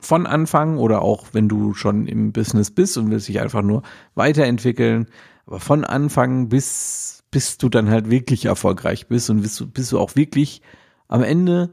[0.00, 3.82] von Anfang oder auch wenn du schon im Business bist und willst dich einfach nur
[4.14, 5.06] weiterentwickeln,
[5.46, 9.90] aber von Anfang bis, bis du dann halt wirklich erfolgreich bist und bis du, bis
[9.90, 10.62] du auch wirklich
[11.08, 11.70] am Ende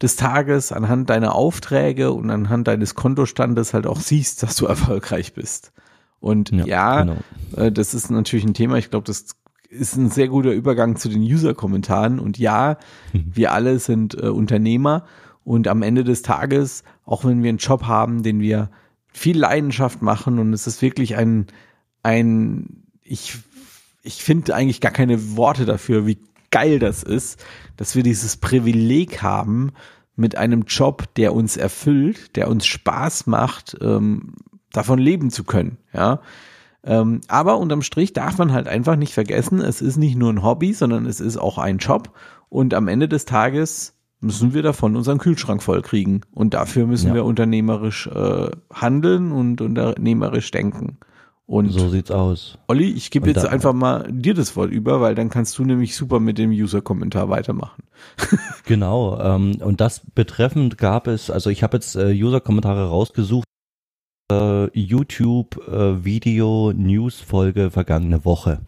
[0.00, 5.34] des Tages anhand deiner Aufträge und anhand deines Kontostandes halt auch siehst, dass du erfolgreich
[5.34, 5.72] bist.
[6.20, 7.16] Und ja, ja genau.
[7.56, 9.26] äh, das ist natürlich ein Thema, ich glaube, das
[9.70, 12.18] ist ein sehr guter Übergang zu den User-Kommentaren.
[12.18, 12.78] Und ja,
[13.12, 15.04] wir alle sind äh, Unternehmer
[15.48, 18.70] und am Ende des Tages, auch wenn wir einen Job haben, den wir
[19.06, 21.46] viel Leidenschaft machen und es ist wirklich ein,
[22.02, 23.38] ein, ich,
[24.02, 26.18] ich finde eigentlich gar keine Worte dafür, wie
[26.50, 27.42] geil das ist,
[27.78, 29.72] dass wir dieses Privileg haben,
[30.16, 34.34] mit einem Job, der uns erfüllt, der uns Spaß macht, ähm,
[34.72, 36.20] davon leben zu können, ja.
[36.84, 40.42] Ähm, aber unterm Strich darf man halt einfach nicht vergessen, es ist nicht nur ein
[40.42, 42.12] Hobby, sondern es ist auch ein Job.
[42.50, 46.22] Und am Ende des Tages müssen wir davon unseren Kühlschrank voll kriegen.
[46.32, 47.14] Und dafür müssen ja.
[47.14, 50.98] wir unternehmerisch äh, handeln und unternehmerisch denken.
[51.48, 52.58] Und so sieht's aus.
[52.66, 55.96] Olli, ich gebe jetzt einfach mal dir das Wort über, weil dann kannst du nämlich
[55.96, 57.84] super mit dem User-Kommentar weitermachen.
[58.66, 59.18] genau.
[59.18, 63.48] Ähm, und das betreffend gab es, also ich habe jetzt äh, User-Kommentare rausgesucht.
[64.30, 66.04] Äh, YouTube äh,
[67.70, 68.60] vergangene Woche.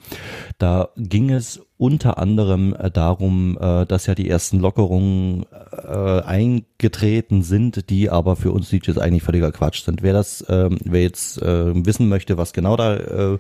[0.57, 8.09] Da ging es unter anderem äh, darum, dass ja die ersten Lockerungen eingetreten sind, die
[8.09, 10.03] aber für uns DJs eigentlich völliger Quatsch sind.
[10.03, 13.39] Wer das, äh, wer jetzt äh, wissen möchte, was genau da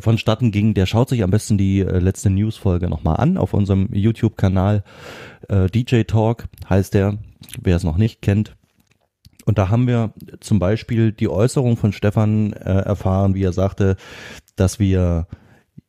[0.00, 4.82] vonstatten ging, der schaut sich am besten die letzte Newsfolge nochmal an auf unserem YouTube-Kanal.
[5.50, 7.18] DJ Talk heißt der,
[7.60, 8.56] wer es noch nicht kennt.
[9.44, 13.96] Und da haben wir zum Beispiel die Äußerung von Stefan äh, erfahren, wie er sagte,
[14.56, 15.26] dass wir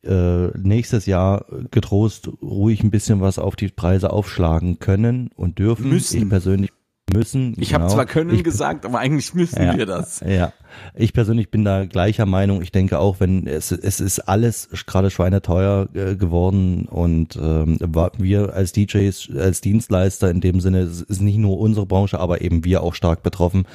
[0.02, 5.88] äh, nächstes Jahr getrost ruhig ein bisschen was auf die Preise aufschlagen können und dürfen.
[5.88, 6.22] Müssen.
[6.22, 6.70] Ich persönlich
[7.12, 7.54] müssen.
[7.58, 7.94] Ich habe genau.
[7.94, 10.20] zwar können ich, gesagt, aber eigentlich müssen ja, wir das.
[10.26, 10.52] Ja,
[10.94, 12.62] ich persönlich bin da gleicher Meinung.
[12.62, 17.78] Ich denke auch, wenn es, es ist alles gerade schweineteuer äh, geworden und ähm,
[18.18, 22.40] wir als DJs, als Dienstleister in dem Sinne, es ist nicht nur unsere Branche, aber
[22.40, 23.66] eben wir auch stark betroffen,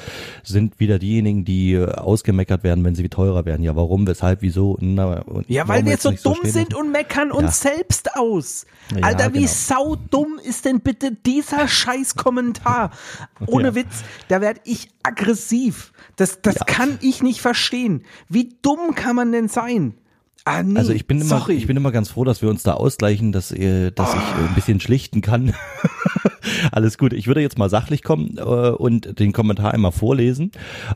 [0.43, 3.63] sind wieder diejenigen, die äh, ausgemeckert werden, wenn sie teurer werden.
[3.63, 4.77] Ja, warum, weshalb, wieso?
[4.81, 8.65] Na, ja, weil wir so dumm sind und meckern uns selbst aus.
[8.95, 9.51] Ja, Alter, wie genau.
[9.51, 12.91] saudumm ist denn bitte dieser scheiß Kommentar?
[13.47, 13.75] Ohne Ja.
[13.75, 15.91] Witz, da werde ich aggressiv.
[16.15, 18.03] Das, das kann ich nicht verstehen.
[18.29, 19.95] Wie dumm kann man denn sein?
[20.45, 21.53] Ah, nee, Also ich bin immer, sorry.
[21.53, 24.47] ich bin immer ganz froh, dass wir uns da ausgleichen, dass, äh, dass ich äh,
[24.47, 25.53] ein bisschen schlichten kann.
[26.71, 27.13] Alles gut.
[27.13, 30.51] Ich würde jetzt mal sachlich kommen äh, und den Kommentar einmal vorlesen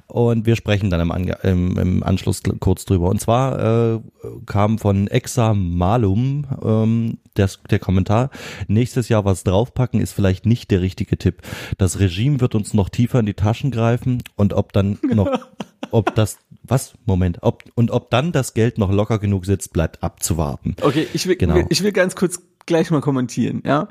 [0.08, 3.10] und wir sprechen dann im, Ange im, im Anschluss kurz drüber.
[3.10, 4.00] Und zwar äh,
[4.46, 8.30] kam von Exa Malum ähm, das, der Kommentar,
[8.68, 11.42] nächstes Jahr was draufpacken ist vielleicht nicht der richtige Tipp.
[11.78, 15.30] Das Regime wird uns noch tiefer in die Taschen greifen und ob dann noch,
[15.92, 20.02] ob das, was, Moment, ob, und ob dann das Geld noch locker genug sitzt, bleibt
[20.02, 20.76] abzuwarten.
[20.82, 21.60] Okay, ich will, Genau.
[21.70, 23.90] ich will ganz kurz gleich mal kommentieren, ja.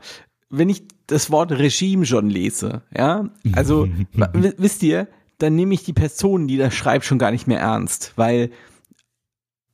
[0.57, 3.88] Wenn ich das Wort Regime schon lese, ja, also
[4.32, 8.12] wisst ihr, dann nehme ich die Person, die das schreibt, schon gar nicht mehr ernst,
[8.16, 8.50] weil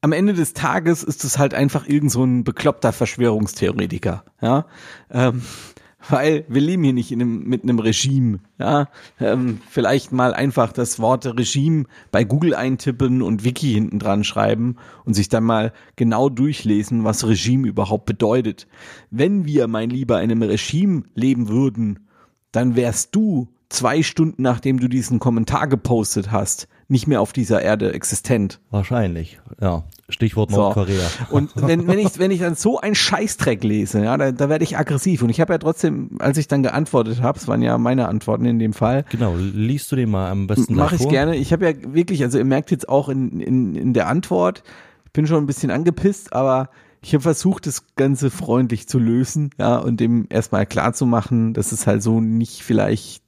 [0.01, 4.67] am Ende des Tages ist es halt einfach irgend so ein bekloppter Verschwörungstheoretiker, ja.
[5.11, 5.43] Ähm,
[6.09, 8.89] weil wir leben hier nicht in einem, mit einem Regime, ja.
[9.21, 14.77] Ähm, vielleicht mal einfach das Wort Regime bei Google eintippen und Wiki hinten dran schreiben
[15.05, 18.67] und sich dann mal genau durchlesen, was Regime überhaupt bedeutet.
[19.11, 22.01] Wenn wir, mein Lieber, in einem Regime leben würden,
[22.53, 27.63] dann wärst du zwei Stunden nachdem du diesen Kommentar gepostet hast, nicht mehr auf dieser
[27.63, 28.61] Erde existent.
[28.71, 29.85] Wahrscheinlich, ja.
[30.09, 30.57] Stichwort So.
[30.57, 31.07] Nordkorea.
[31.31, 34.65] Und wenn, wenn ich, wenn ich dann so einen Scheißdreck lese, ja, da, da werde
[34.65, 35.23] ich aggressiv.
[35.23, 38.45] Und ich habe ja trotzdem, als ich dann geantwortet habe, es waren ja meine Antworten
[38.45, 41.37] in dem Fall, Genau, liest du den mal am besten mache ich gerne.
[41.37, 44.65] Ich habe ja wirklich, also ihr merkt jetzt auch in, in, in der Antwort,
[45.07, 46.71] ich bin schon ein bisschen angepisst, aber
[47.03, 51.55] ich habe versucht, das Ganze freundlich zu lösen, ja, und dem erstmal klar zu machen,
[51.55, 53.23] dass es halt so nicht vielleicht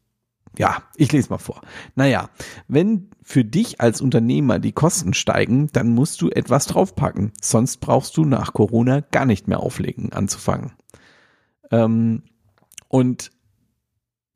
[0.58, 1.62] ja, ich lese mal vor.
[1.94, 2.28] Naja,
[2.68, 7.32] wenn für dich als Unternehmer die Kosten steigen, dann musst du etwas draufpacken.
[7.40, 10.72] Sonst brauchst du nach Corona gar nicht mehr auflegen, anzufangen.
[11.70, 12.22] Ähm,
[12.88, 13.30] und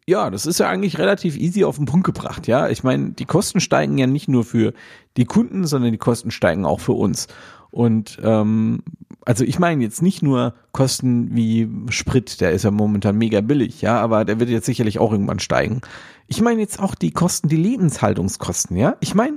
[0.09, 2.69] ja, das ist ja eigentlich relativ easy auf den Punkt gebracht, ja.
[2.69, 4.73] Ich meine, die Kosten steigen ja nicht nur für
[5.17, 7.27] die Kunden, sondern die Kosten steigen auch für uns.
[7.71, 8.83] Und ähm,
[9.27, 13.83] also ich meine jetzt nicht nur Kosten wie Sprit, der ist ja momentan mega billig,
[13.83, 15.81] ja, aber der wird jetzt sicherlich auch irgendwann steigen.
[16.29, 18.97] Ich meine jetzt auch die Kosten, die Lebenshaltungskosten, ja.
[19.01, 19.37] Ich meine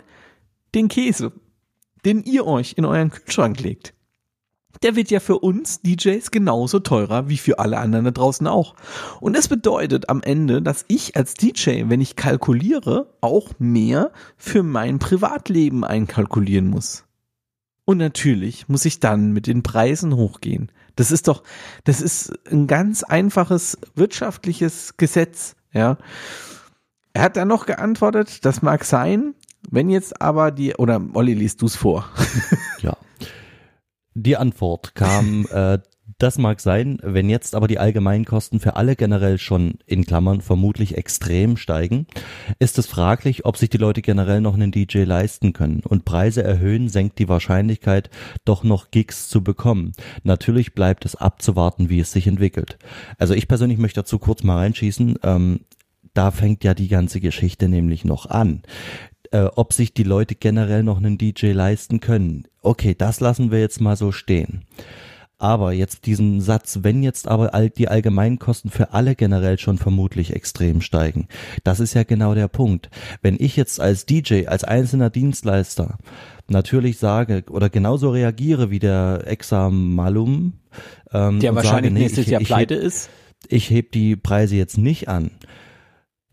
[0.76, 1.34] den Käse,
[2.06, 3.96] den ihr euch in euren Kühlschrank legt.
[4.84, 8.76] Der wird ja für uns DJs genauso teurer wie für alle anderen da draußen auch.
[9.20, 14.62] Und das bedeutet am Ende, dass ich als DJ, wenn ich kalkuliere, auch mehr für
[14.62, 17.09] mein Privatleben einkalkulieren muss.
[17.90, 20.72] Und natürlich muss ich dann mit den Preisen hochgehen.
[20.96, 21.42] Das ist doch,
[21.86, 25.98] das ist ein ganz einfaches wirtschaftliches Gesetz, ja.
[27.14, 29.34] Er hat dann noch geantwortet, das mag sein,
[29.72, 32.08] wenn jetzt aber die, oder Olli, liest du's vor.
[32.82, 32.96] Ja.
[34.14, 35.80] Die Antwort kam, äh,
[36.20, 40.97] das mag sein, wenn jetzt aber die Allgemeinkosten für alle generell schon in Klammern vermutlich
[40.97, 42.07] extrem steigen,
[42.59, 45.82] ist es fraglich, ob sich die Leute generell noch einen DJ leisten können.
[45.88, 48.09] Und Preise erhöhen senkt die Wahrscheinlichkeit,
[48.45, 49.93] doch noch Gigs zu bekommen.
[50.24, 52.78] Natürlich bleibt es abzuwarten, wie es sich entwickelt.
[53.17, 55.20] Also ich persönlich möchte dazu kurz mal reinschießen.
[55.24, 55.61] Ähm,
[56.13, 58.63] da fängt ja die ganze Geschichte nämlich noch an
[59.32, 62.47] äh, ob sich die Leute generell noch einen DJ leisten können.
[62.61, 64.65] Okay, das lassen wir jetzt mal so stehen.
[65.40, 70.36] Aber jetzt diesen Satz, wenn jetzt aber all die Allgemeinkosten für alle generell schon vermutlich
[70.36, 71.30] extrem steigen,
[71.64, 72.90] das ist ja genau der Punkt.
[73.22, 75.98] Wenn ich jetzt als DJ, als einzelner Dienstleister
[76.50, 80.54] natürlich sage oder genauso reagiere wie der Examalum,
[81.14, 83.10] ähm, Der wahrscheinlich sage, nee, nächstes ich, Jahr ich, pleite ist.
[83.48, 85.32] ich heb die Preise jetzt nicht an,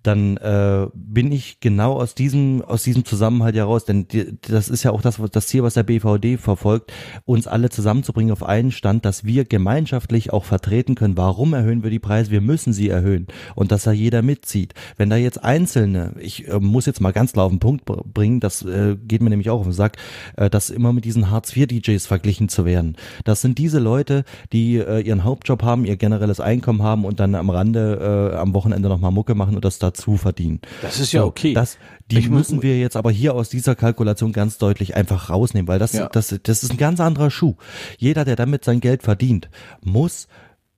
[0.07, 4.83] dann äh, bin ich genau aus diesem aus diesem Zusammenhalt heraus, denn die, das ist
[4.83, 6.93] ja auch das das Ziel, was der BVD verfolgt,
[7.25, 11.17] uns alle zusammenzubringen auf einen Stand, dass wir gemeinschaftlich auch vertreten können.
[11.17, 12.31] Warum erhöhen wir die Preise?
[12.31, 14.75] Wir müssen sie erhöhen und dass da jeder mitzieht.
[14.97, 18.03] Wenn da jetzt Einzelne, ich äh, muss jetzt mal ganz klar auf den Punkt br-
[18.05, 19.97] bringen, das äh, geht mir nämlich auch auf den Sack,
[20.37, 22.97] äh, dass immer mit diesen Hartz IV DJs verglichen zu werden.
[23.25, 27.35] Das sind diese Leute, die äh, ihren Hauptjob haben, ihr generelles Einkommen haben und dann
[27.35, 30.61] am Rande äh, am Wochenende nochmal Mucke machen und das dazu dazu verdienen.
[30.83, 31.55] Das ist ja So, okay.
[31.55, 31.79] Das,
[32.11, 35.79] die Ich müssen wir jetzt aber hier aus dieser Kalkulation ganz deutlich einfach rausnehmen, weil
[35.79, 36.09] das, Ja.
[36.09, 37.55] das, das ist ein ganz anderer Schuh.
[37.99, 39.49] Jeder, der damit sein Geld verdient,
[39.83, 40.29] muss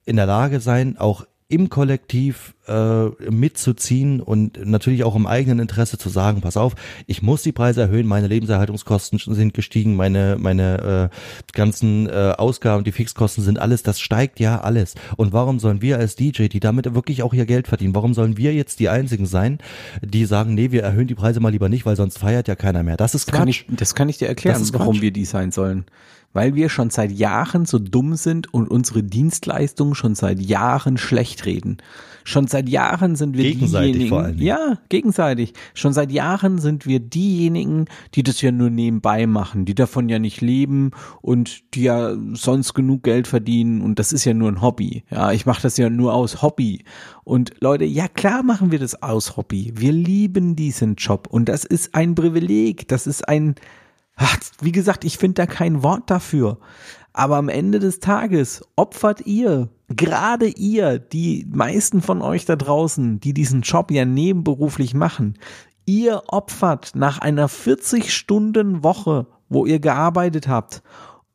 [0.05, 5.97] in der Lage sein, auch im Kollektiv äh, mitzuziehen und natürlich auch im eigenen Interesse
[5.97, 6.75] zu sagen, pass auf,
[7.07, 12.85] ich muss die Preise erhöhen, meine Lebenserhaltungskosten sind gestiegen, meine meine äh, ganzen äh, Ausgaben,
[12.85, 14.95] die Fixkosten sind alles, das steigt ja alles.
[15.17, 18.37] Und warum sollen wir als DJ, die damit wirklich auch ihr Geld verdienen, warum sollen
[18.37, 19.59] wir jetzt die einzigen sein,
[20.03, 22.83] die sagen, nee, wir erhöhen die Preise mal lieber nicht, weil sonst feiert ja keiner
[22.83, 22.99] mehr.
[22.99, 23.65] Das ist Das kann, Quatsch.
[23.69, 25.03] ich, das kann ich dir erklären, warum Quatsch.
[25.03, 25.87] wir die sein sollen.
[26.39, 31.47] Weil wir schon seit Jahren so dumm sind und unsere Dienstleistungen schon seit Jahren schlecht
[31.47, 31.79] reden.
[32.23, 34.47] Schon seit Jahren sind wir Gegenseitig diejenigen, vor allen Dingen.
[34.47, 35.55] ja, gegenseitig.
[35.75, 40.19] Schon seit Jahren sind wir diejenigen, die das ja nur nebenbei machen, die davon ja
[40.19, 44.63] nicht leben und die ja sonst genug Geld verdienen und das ist ja nur ein
[44.63, 45.05] Hobby.
[45.11, 46.85] Ja, ich mache das ja nur aus Hobby.
[47.25, 49.73] Und Leute, ja klar machen wir das aus Hobby.
[49.75, 53.55] Wir lieben diesen Job und das ist ein Privileg, das ist ein
[54.19, 56.59] Ach, wie gesagt, ich finde da kein Wort dafür.
[57.13, 63.21] Aber am Ende des Tages opfert ihr, gerade ihr, die meisten von euch da draußen,
[63.21, 65.39] die diesen Job ja nebenberuflich machen,
[65.87, 70.83] ihr opfert nach einer 40-Stunden-Woche, wo ihr gearbeitet habt,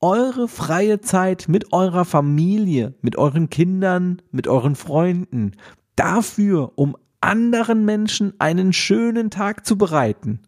[0.01, 5.53] eure freie Zeit mit eurer Familie, mit euren Kindern, mit euren Freunden,
[5.95, 10.41] dafür, um anderen Menschen einen schönen Tag zu bereiten.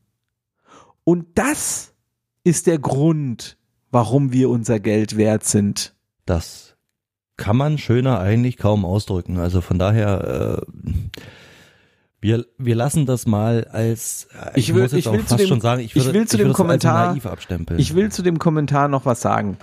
[1.05, 1.95] Und das
[2.46, 3.58] ist der Grund,
[3.91, 5.93] warum wir unser Geld wert sind.
[6.26, 6.76] Das
[7.36, 9.38] kann man schöner eigentlich kaum ausdrücken.
[9.39, 10.91] Also von daher, äh,
[12.22, 15.28] wir, wir lassen das mal als, äh, Ich will- muss jetzt ich auch will zu
[15.28, 17.80] fast dem- schon sagen, ich, ich würde, will zu ich dem Kommentar- naiv abstempeln.
[17.80, 19.58] Ich will zu dem Kommentar noch was sagen.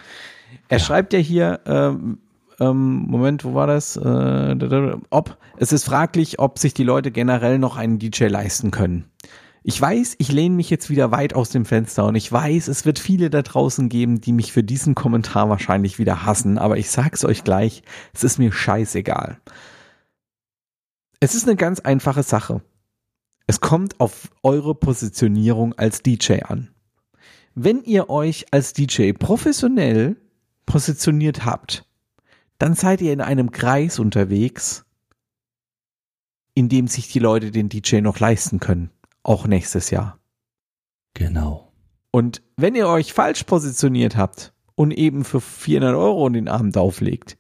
[0.69, 2.19] Er schreibt ja hier, ähm,
[2.61, 3.97] ähm, Moment, wo war das?
[3.97, 9.07] Äh, ob es ist fraglich, ob sich die Leute generell noch einen DJ leisten können.
[9.65, 12.85] Ich weiß, ich lehne mich jetzt wieder weit aus dem Fenster und ich weiß, es
[12.85, 16.91] wird viele da draußen geben, die mich für diesen Kommentar wahrscheinlich wieder hassen, aber ich
[16.91, 17.83] sag's euch gleich,
[18.13, 19.41] es ist mir scheißegal.
[21.21, 22.63] Es ist eine ganz einfache Sache.
[23.47, 26.71] Es kommt auf eure Positionierung als DJ an.
[27.55, 30.17] Wenn ihr euch als DJ professionell
[30.67, 31.85] positioniert habt,
[32.59, 34.85] dann seid ihr in einem Kreis unterwegs,
[36.55, 38.91] in dem sich die Leute den DJ noch leisten können,
[39.23, 40.19] auch nächstes Jahr.
[41.15, 41.73] Genau.
[42.11, 46.77] Und wenn ihr euch falsch positioniert habt und eben für 400 Euro in den Abend
[46.77, 47.39] auflegt,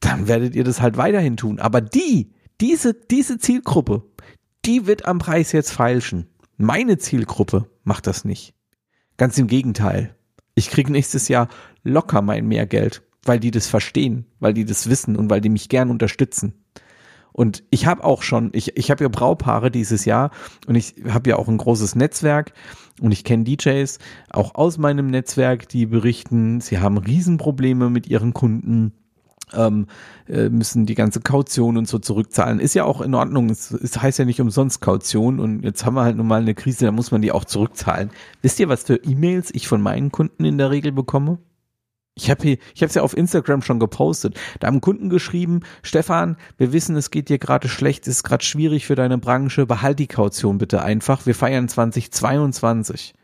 [0.00, 1.58] dann werdet ihr das halt weiterhin tun.
[1.58, 4.02] Aber die, diese, diese Zielgruppe,
[4.64, 6.28] die wird am Preis jetzt feilschen.
[6.56, 8.54] Meine Zielgruppe macht das nicht.
[9.16, 10.16] Ganz im Gegenteil.
[10.54, 11.48] Ich kriege nächstes Jahr
[11.84, 15.68] locker mein Mehrgeld, weil die das verstehen, weil die das wissen und weil die mich
[15.68, 16.57] gern unterstützen.
[17.38, 20.32] Und ich habe auch schon, ich, ich habe ja Braupaare dieses Jahr
[20.66, 22.52] und ich habe ja auch ein großes Netzwerk
[23.00, 28.34] und ich kenne DJs auch aus meinem Netzwerk, die berichten, sie haben Riesenprobleme mit ihren
[28.34, 28.92] Kunden
[29.54, 29.86] ähm,
[30.28, 32.58] äh, müssen die ganze Kaution und so zurückzahlen.
[32.58, 33.50] Ist ja auch in Ordnung.
[33.50, 36.56] Es, es heißt ja nicht umsonst Kaution und jetzt haben wir halt nun mal eine
[36.56, 38.10] Krise, da muss man die auch zurückzahlen.
[38.42, 41.38] Wisst ihr, was für E-Mails ich von meinen Kunden in der Regel bekomme?
[42.20, 44.38] Ich habe ich habe es ja auf Instagram schon gepostet.
[44.60, 48.44] Da haben Kunden geschrieben, Stefan, wir wissen, es geht dir gerade schlecht, es ist gerade
[48.44, 51.26] schwierig für deine Branche, behalt die Kaution bitte einfach.
[51.26, 53.14] Wir feiern 2022.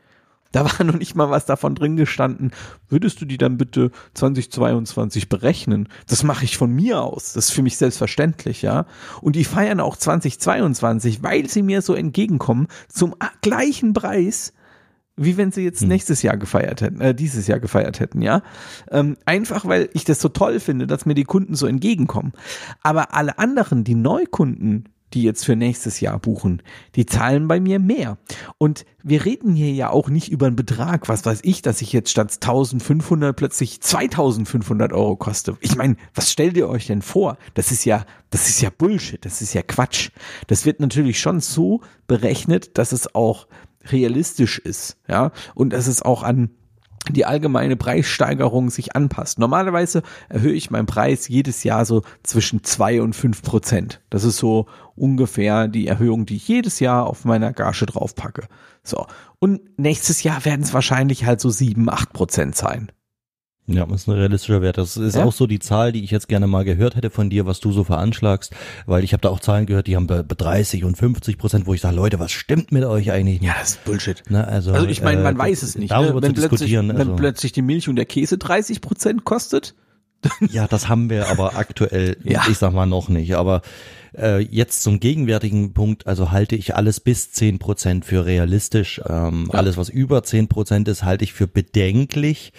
[0.53, 2.53] Da war noch nicht mal was davon drin gestanden.
[2.89, 5.89] Würdest du die dann bitte 2022 berechnen?
[6.07, 7.33] Das mache ich von mir aus.
[7.33, 8.87] Das ist für mich selbstverständlich, ja.
[9.21, 14.53] Und die feiern auch 2022, weil sie mir so entgegenkommen zum gleichen Preis,
[15.17, 18.43] wie wenn sie jetzt nächstes Jahr gefeiert hätten, äh, dieses Jahr gefeiert hätten, ja.
[18.91, 22.33] Ähm, einfach weil ich das so toll finde, dass mir die Kunden so entgegenkommen.
[22.83, 26.63] Aber alle anderen, die Neukunden, die jetzt für nächstes Jahr buchen,
[26.97, 28.19] die zahlen bei mir mehr.
[28.59, 31.93] Und wir reden hier ja auch nicht über einen Betrag, was weiß ich, dass ich
[31.93, 35.57] jetzt statt 1500 plötzlich 2500 Euro koste.
[35.61, 37.39] Ich meine, was stellt ihr euch denn vor?
[37.55, 40.11] Das ist ja, das ist ja Bullshit, das ist ja Quatsch.
[40.49, 43.47] Das wird natürlich schon so berechnet, dass es auch
[43.91, 46.51] realistisch ist, ja, und dass es auch an
[47.11, 49.39] die allgemeine Preissteigerung sich anpasst.
[49.39, 54.01] Normalerweise erhöhe ich meinen Preis jedes Jahr so zwischen zwei und fünf Prozent.
[54.11, 58.49] Das ist so ungefähr die Erhöhung, die ich jedes Jahr auf meiner Gage draufpacke.
[58.83, 59.07] So.
[59.39, 62.91] Und nächstes Jahr werden es wahrscheinlich halt so sieben, acht Prozent sein.
[63.67, 64.77] Ja, das ist ein realistischer Wert.
[64.77, 65.25] Das ist Ja.
[65.25, 67.73] auch so die Zahl, die ich jetzt gerne mal gehört hätte von dir, was du
[67.73, 68.53] so veranschlagst,
[68.85, 71.67] weil ich habe da auch Zahlen gehört, die haben bei bei 30 und 50 Prozent,
[71.67, 73.49] wo ich sage, Leute, was stimmt mit euch eigentlich nicht?
[73.49, 74.23] Ja, das ist Bullshit.
[74.29, 75.91] Ne, also, Also ich meine, man äh, weiß es nicht.
[75.93, 76.23] Darüber ne?
[76.23, 76.89] wenn, zu plötzlich, diskutieren.
[76.89, 79.75] wenn also, plötzlich die Milch und der Käse 30 Prozent kostet,
[80.51, 82.45] Ja, das haben wir aber aktuell, Ja.
[82.51, 83.35] ich sag mal noch nicht.
[83.37, 83.63] Aber
[84.17, 89.01] äh, jetzt zum gegenwärtigen Punkt, also halte ich alles bis 10% für realistisch.
[89.09, 89.59] Ähm, Ja.
[89.59, 92.53] Alles, was über 10% ist, halte ich für bedenklich.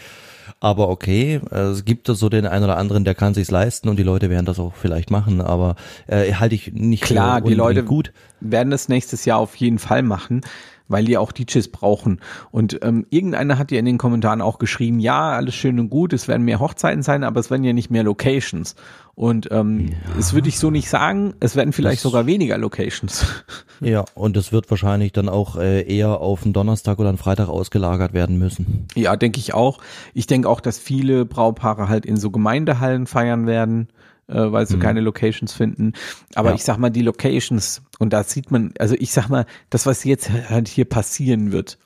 [0.59, 4.03] Aber okay, es gibt so den einen oder anderen, der kann sich's leisten und die
[4.03, 5.75] Leute werden das auch vielleicht machen, aber
[6.07, 8.13] äh, halte ich nicht Klar, die Leute gut.
[8.39, 10.41] werden das nächstes Jahr auf jeden Fall machen,
[10.87, 12.19] weil die auch DJs brauchen.
[12.51, 16.13] Und ähm, irgendeiner hat ja in den Kommentaren auch geschrieben, ja, alles schön und gut,
[16.13, 18.75] es werden mehr Hochzeiten sein, aber es werden ja nicht mehr Locations.
[19.15, 23.25] Und ähm, das würde ich so nicht sagen, es werden vielleicht Das- sogar weniger Locations.
[23.81, 27.49] Ja, und es wird wahrscheinlich dann auch äh, eher auf einen Donnerstag oder einen Freitag
[27.49, 28.87] ausgelagert werden müssen.
[28.95, 29.79] Ja, denke ich auch.
[30.13, 33.89] Ich denke auch, dass viele Brautpaare halt in so Gemeindehallen feiern werden,
[34.27, 35.91] äh, weil sie keine Locations finden.
[36.35, 36.55] Aber Ja.
[36.55, 40.05] ich sag mal, die Locations, und da sieht man, also ich sag mal, das, was
[40.05, 41.77] jetzt halt hier passieren wird,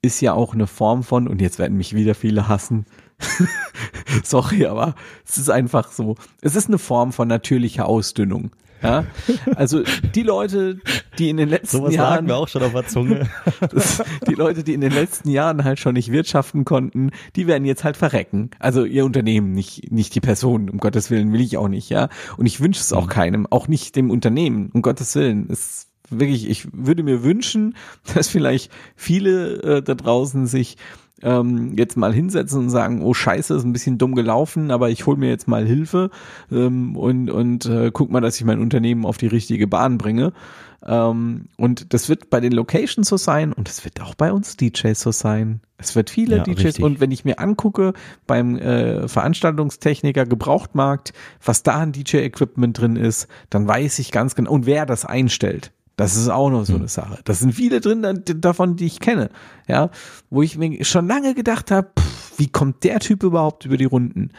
[0.00, 2.86] ist ja auch eine Form von, und jetzt werden mich wieder viele hassen.
[4.24, 4.94] Sorry, aber
[5.26, 6.16] es ist einfach so.
[6.40, 8.50] Es ist eine Form von natürlicher Ausdünnung.
[8.82, 9.06] Ja,
[9.56, 9.82] also
[10.14, 10.78] die Leute,
[11.18, 13.30] die in den letzten Jahren auch schon auf der Zunge.
[13.70, 17.64] das, die Leute, die in den letzten Jahren halt schon nicht wirtschaften konnten, die werden
[17.64, 18.50] jetzt halt verrecken.
[18.58, 22.10] Also ihr Unternehmen, nicht, nicht die Person, um Gottes Willen will ich auch nicht, ja.
[22.36, 25.48] Und ich wünsche es auch keinem, auch nicht dem Unternehmen, um Gottes Willen.
[25.50, 27.76] Es wirklich, ich würde mir wünschen,
[28.14, 30.76] dass vielleicht viele äh, da draußen sich
[31.22, 35.06] ähm, jetzt mal hinsetzen und sagen, oh Scheiße, ist ein bisschen dumm gelaufen, aber ich
[35.06, 36.10] hole mir jetzt mal Hilfe
[36.50, 40.32] ähm, und, und äh, guck mal, dass ich mein Unternehmen auf die richtige Bahn bringe.
[40.86, 44.56] Ähm, und das wird bei den Locations so sein und es wird auch bei uns
[44.56, 45.60] DJs so sein.
[45.78, 46.84] Es wird viele Ja, DJs richtig.
[46.84, 47.94] und wenn ich mir angucke
[48.26, 51.12] beim äh, Veranstaltungstechniker Gebrauchtmarkt,
[51.42, 55.72] was da an DJ-Equipment drin ist, dann weiß ich ganz genau und wer das einstellt.
[55.96, 57.20] Das ist auch noch so eine Sache.
[57.24, 59.30] Das sind viele drin da- davon, die ich kenne,
[59.68, 59.90] ja,
[60.28, 61.90] wo ich mir schon lange gedacht habe,
[62.36, 64.30] wie kommt der Typ überhaupt über die Runden?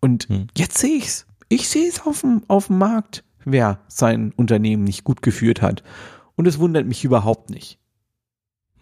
[0.00, 1.26] Und jetzt sehe ich's.
[1.48, 5.84] Ich sehe es auf dem auf dem Markt, wer sein Unternehmen nicht gut geführt hat.
[6.36, 7.78] Und es wundert mich überhaupt nicht.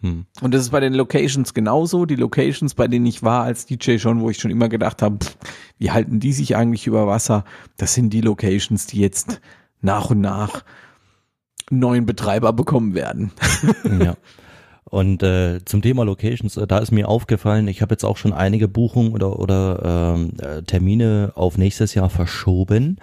[0.01, 0.25] Hm.
[0.41, 2.05] Und das ist bei den Locations genauso.
[2.05, 5.17] Die Locations, bei denen ich war als DJ schon, wo ich schon immer gedacht habe,
[5.23, 5.37] pff,
[5.77, 7.45] wie halten die sich eigentlich über Wasser?
[7.77, 9.39] Das sind die Locations, die jetzt
[9.81, 10.63] nach und nach
[11.79, 13.31] neuen Betreiber bekommen werden.
[14.03, 14.15] Ja.
[14.85, 18.31] Und äh, zum Thema Locations, äh, da ist mir aufgefallen, ich habe jetzt auch schon
[18.31, 22.97] einige Buchungen oder, oder ähm, äh, Termine auf nächstes Jahr verschoben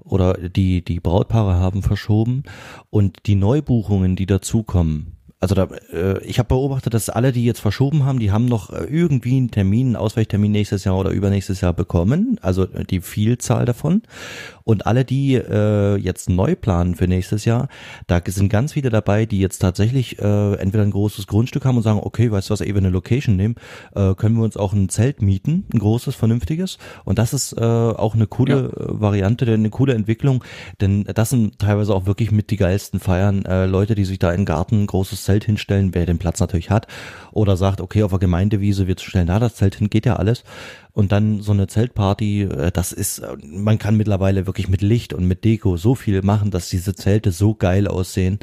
[0.00, 2.42] oder die, die Brautpaare haben verschoben
[2.90, 5.16] und die Neubuchungen, die dazukommen.
[5.42, 8.68] Also da, äh, ich habe beobachtet, dass alle, die jetzt verschoben haben, die haben noch
[8.70, 13.00] äh, irgendwie einen Termin, einen Ausweichtermin nächstes Jahr oder übernächstes Jahr bekommen, also äh, die
[13.00, 14.02] Vielzahl davon.
[14.64, 17.68] Und alle, die äh, jetzt neu planen für nächstes Jahr,
[18.06, 21.82] da sind ganz viele dabei, die jetzt tatsächlich äh, entweder ein großes Grundstück haben und
[21.82, 23.56] sagen, okay, weißt du was, wir eine Location nehmen,
[23.94, 26.78] äh, können wir uns auch ein Zelt mieten, ein großes, vernünftiges.
[27.04, 30.44] Und das ist äh, auch eine coole äh, Variante, denn eine coole Entwicklung,
[30.80, 33.44] denn das sind teilweise auch wirklich mit die geilsten Feiern.
[33.44, 36.40] Äh, Leute, die sich da in den Garten ein großes Zelt hinstellen, wer den Platz
[36.40, 36.86] natürlich hat,
[37.32, 40.44] oder sagt, okay, auf der Gemeindewiese, wir stellen da das Zelt hin, geht ja alles.
[40.92, 45.12] Und dann so eine Zeltparty, äh, das ist, äh, man kann mittlerweile wirklich mit Licht
[45.12, 48.38] und mit Deko so viel machen, dass diese Zelte so geil aussehen,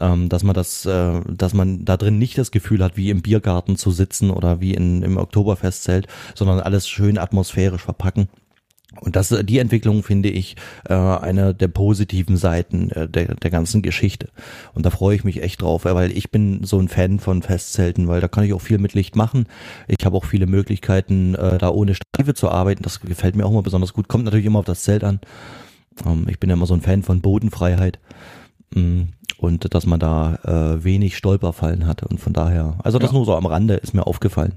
[0.00, 3.22] ähm, dass man das, äh, dass man da drin nicht das Gefühl hat, wie im
[3.22, 8.28] Biergarten zu sitzen oder wie in, im Oktoberfestzelt, sondern alles schön atmosphärisch verpacken.
[9.00, 10.56] Und das, die Entwicklung finde ich
[10.88, 14.28] äh, eine der positiven Seiten äh, der, der ganzen Geschichte.
[14.74, 17.42] Und da freue ich mich echt drauf, äh, weil ich bin so ein Fan von
[17.42, 19.46] Festzelten, weil da kann ich auch viel mit Licht machen.
[19.86, 22.82] Ich habe auch viele Möglichkeiten, äh, da ohne Stative zu arbeiten.
[22.82, 24.08] Das gefällt mir auch immer besonders gut.
[24.08, 25.20] Kommt natürlich immer auf das Zelt an.
[26.04, 28.00] Ähm, ich bin ja immer so ein Fan von Bodenfreiheit.
[28.74, 29.02] Mm,
[29.38, 32.08] Und dass man da äh, wenig Stolperfallen hatte.
[32.08, 33.16] Und von daher, also das Ja.
[33.16, 34.54] nur so am Rande ist mir aufgefallen.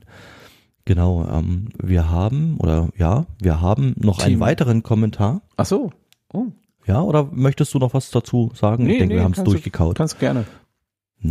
[0.86, 4.39] Genau, ähm, wir haben, oder ja, wir haben noch einen Team.
[4.41, 5.41] weiteren Kommentar.
[5.55, 5.91] Ach so.
[6.34, 6.47] Oh.
[6.86, 8.89] Ja, oder möchtest du noch was dazu sagen?
[8.89, 9.95] ich denke, wir haben es du- durchgekaut.
[9.97, 10.45] Kannst gerne.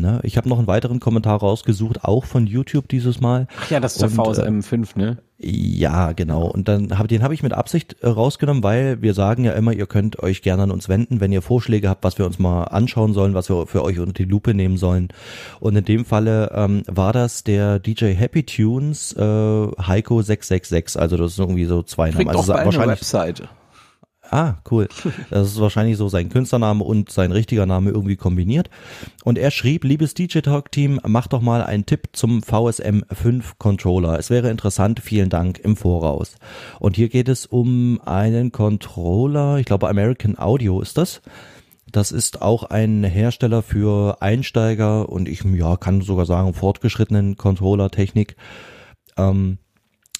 [0.00, 0.20] Ne?
[0.22, 3.46] Ich habe noch einen weiteren Kommentar rausgesucht, auch von YouTube dieses Mal.
[3.60, 5.18] Ach ja, das ist der äh, VSM 5, ne?
[5.38, 6.46] Ja, genau.
[6.46, 9.72] Und dann hab, den habe ich mit Absicht äh, rausgenommen, weil wir sagen ja immer,
[9.72, 12.64] ihr könnt euch gerne an uns wenden, wenn ihr Vorschläge habt, was wir uns mal
[12.64, 15.08] anschauen sollen, was wir für euch unter die Lupe nehmen sollen.
[15.58, 21.00] Und in dem Falle ähm, war das der DJ Happy Tunes äh, Heiko 666.
[21.00, 22.28] Also das ist irgendwie so zwei Namen.
[22.28, 23.48] Also auch eine wahrscheinlich Webseite.
[24.32, 24.88] Ah, cool.
[25.28, 28.70] Das ist wahrscheinlich so sein Künstlername und sein richtiger Name irgendwie kombiniert.
[29.24, 33.58] Und er schrieb, liebes DJ Talk Team, mach doch mal einen Tipp zum VSM 5
[33.58, 34.18] Controller.
[34.18, 36.36] Es wäre interessant, vielen Dank im Voraus.
[36.80, 41.20] Und hier geht es um einen Controller, ich glaube American Audio ist das.
[41.90, 48.36] Das ist auch ein Hersteller für Einsteiger und ich ja, kann sogar sagen fortgeschrittenen Controller-Technik.
[49.18, 49.58] Ähm,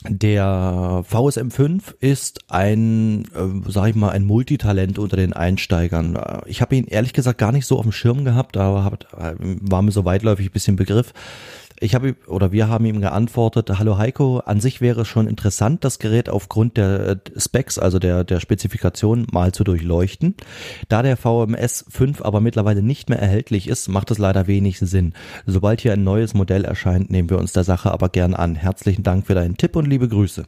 [0.09, 6.19] der VSM 5 ist ein, äh, sag ich mal, ein Multitalent unter den Einsteigern.
[6.47, 9.83] Ich habe ihn ehrlich gesagt gar nicht so auf dem Schirm gehabt, aber hab, war
[9.83, 11.13] mir so weitläufig ein bisschen Begriff.
[11.83, 15.83] Ich habe oder wir haben ihm geantwortet, hallo Heiko, an sich wäre es schon interessant,
[15.83, 20.37] das Gerät aufgrund der äh, Specs, also der, der Spezifikation mal zu durchleuchten.
[20.89, 25.13] Da der VMS 5 aber mittlerweile nicht mehr erhältlich ist, macht es leider wenig Sinn.
[25.45, 28.55] Sobald hier ein neues Modell erscheint, nehmen wir uns der Sache aber gern an.
[28.55, 30.45] Herzlichen Dank für deinen Tipp und liebe Grüße.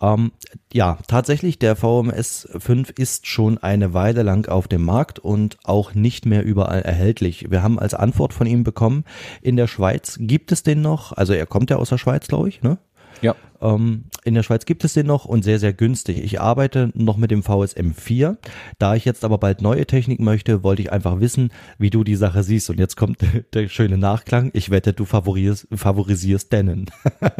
[0.00, 0.32] Ähm,
[0.72, 5.94] ja, tatsächlich, der VMS 5 ist schon eine Weile lang auf dem Markt und auch
[5.94, 7.50] nicht mehr überall erhältlich.
[7.50, 9.04] Wir haben als Antwort von ihm bekommen,
[9.42, 12.48] in der Schweiz gibt es den noch, also er kommt ja aus der Schweiz, glaube
[12.48, 12.78] ich, ne?
[13.22, 13.36] Ja.
[13.60, 16.22] Ähm, in der Schweiz gibt es den noch und sehr, sehr günstig.
[16.22, 18.38] Ich arbeite noch mit dem VSM 4.
[18.78, 22.16] Da ich jetzt aber bald neue Technik möchte, wollte ich einfach wissen, wie du die
[22.16, 22.70] Sache siehst.
[22.70, 23.18] Und jetzt kommt
[23.54, 24.50] der schöne Nachklang.
[24.54, 26.86] Ich wette, du favorisierst, favorisierst Denon.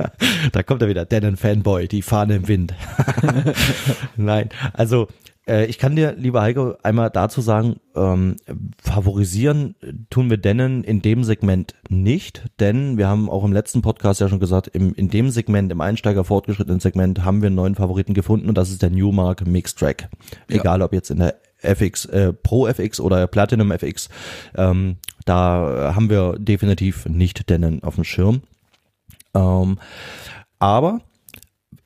[0.53, 2.75] da kommt er wieder, Denon Fanboy, die Fahne im Wind.
[4.17, 5.09] Nein, also
[5.47, 8.37] äh, ich kann dir, lieber Heiko, einmal dazu sagen, ähm,
[8.83, 9.75] favorisieren
[10.11, 14.29] tun wir Dennen in dem Segment nicht, denn wir haben auch im letzten Podcast ja
[14.29, 18.15] schon gesagt, im, in dem Segment, im Einsteiger fortgeschrittenen Segment haben wir einen neuen Favoriten
[18.15, 20.09] gefunden und das ist der Newmark Mix Track.
[20.49, 20.61] Ja.
[20.61, 24.09] Egal ob jetzt in der FX, äh, Pro FX oder Platinum FX,
[24.57, 28.43] ähm, da haben wir definitiv nicht Dennen auf dem Schirm.
[29.35, 29.79] Ähm,
[30.59, 31.01] aber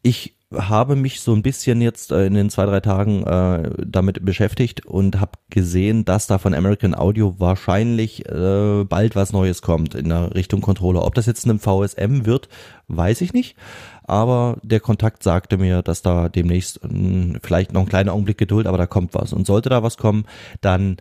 [0.03, 4.25] ich habe mich so ein bisschen jetzt äh, in den zwei, drei Tagen äh, damit
[4.25, 9.95] beschäftigt und habe gesehen, dass da von American Audio wahrscheinlich äh, bald was Neues kommt
[9.95, 11.05] in der Richtung Controller.
[11.05, 12.49] Ob das jetzt ein VSM wird,
[12.89, 13.57] weiß ich nicht.
[14.05, 18.39] Aber der Kontakt sagte mir, dass da demnächst mh, hm, vielleicht noch ein kleiner Augenblick
[18.39, 19.33] Geduld, aber da kommt was.
[19.33, 20.25] Und sollte da was kommen,
[20.61, 20.97] dann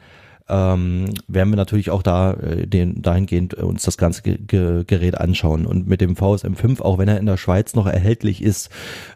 [0.49, 5.65] ähm, werden wir natürlich auch da äh, den, dahingehend uns das ganze Ge Gerät anschauen.
[5.65, 8.69] Und mit dem VSM 5, auch wenn er in der Schweiz noch erhältlich ist,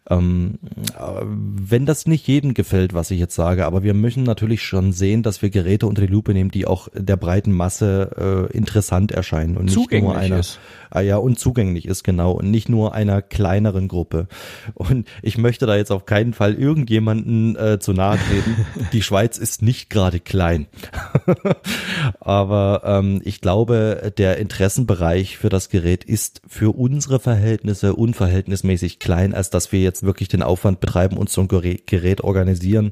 [0.10, 0.60] ähm,
[0.98, 4.94] äh, wenn das nicht jedem gefällt, was ich jetzt sage, aber wir müssen natürlich schon
[4.94, 9.12] sehen, dass wir Geräte unter die Lupe nehmen, die auch der breiten Masse äh, interessant
[9.12, 10.40] erscheinen und nicht nur einer.
[10.40, 10.60] Ist
[10.90, 14.28] ah ja, und zugänglich ist, genau, und nicht nur einer kleineren Gruppe.
[14.74, 18.66] Und ich möchte da jetzt auf keinen Fall irgendjemanden äh, zu nahe treten.
[18.94, 20.68] Die Schweiz ist nicht gerade klein.
[22.20, 29.34] Aber ähm, ich glaube, der Interessenbereich für das Gerät ist für unsere Verhältnisse unverhältnismäßig klein,
[29.34, 32.92] als dass wir jetzt wirklich den Aufwand betreiben, uns so ein Gerät organisieren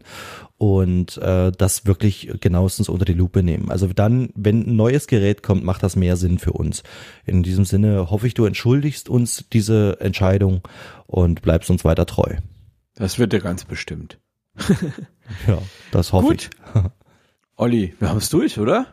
[0.58, 3.70] und äh, das wirklich genauestens unter die Lupe nehmen.
[3.72, 6.84] Also dann, wenn ein neues Gerät kommt, macht das mehr Sinn für uns.
[7.26, 10.62] In diesem Sinne hoffe ich, du entschuldigst uns diese Entscheidung
[11.08, 12.36] und bleibst uns weiter treu.
[12.96, 14.18] Das wird ja ganz bestimmt.
[15.48, 15.62] ja,
[15.92, 16.44] das hoffe Gut.
[16.44, 16.50] ich.
[17.58, 18.88] Olli, wir haben es durch, oder?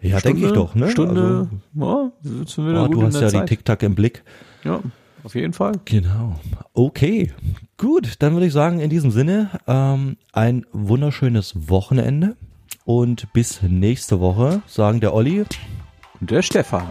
[0.00, 0.88] Ja, denke ich doch, ne?
[0.90, 3.42] Stunde, also, ja, sind wir oh, du hast ja Zeit.
[3.50, 4.22] die Tic-Tac im Blick.
[4.62, 4.80] Ja,
[5.24, 5.72] auf jeden Fall.
[5.84, 6.38] Genau.
[6.74, 7.32] Okay,
[7.76, 8.14] gut.
[8.20, 12.36] Dann würde ich sagen, in diesem Sinne, ähm, ein wunderschönes Wochenende.
[12.84, 15.44] Und bis nächste Woche, sagen der Olli
[16.20, 16.88] und der Stefan.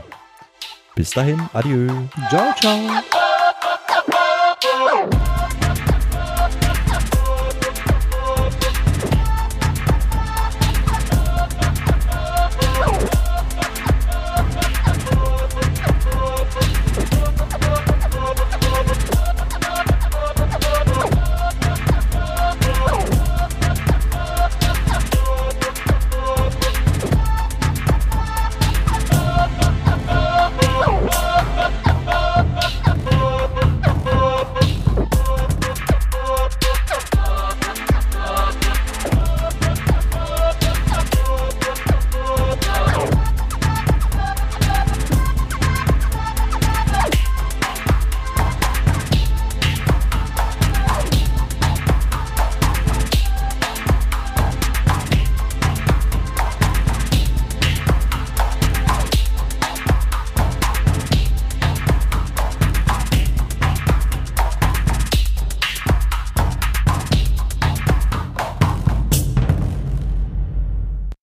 [0.95, 1.87] Bis dahin, adieu.
[2.29, 2.79] Ciao, ciao.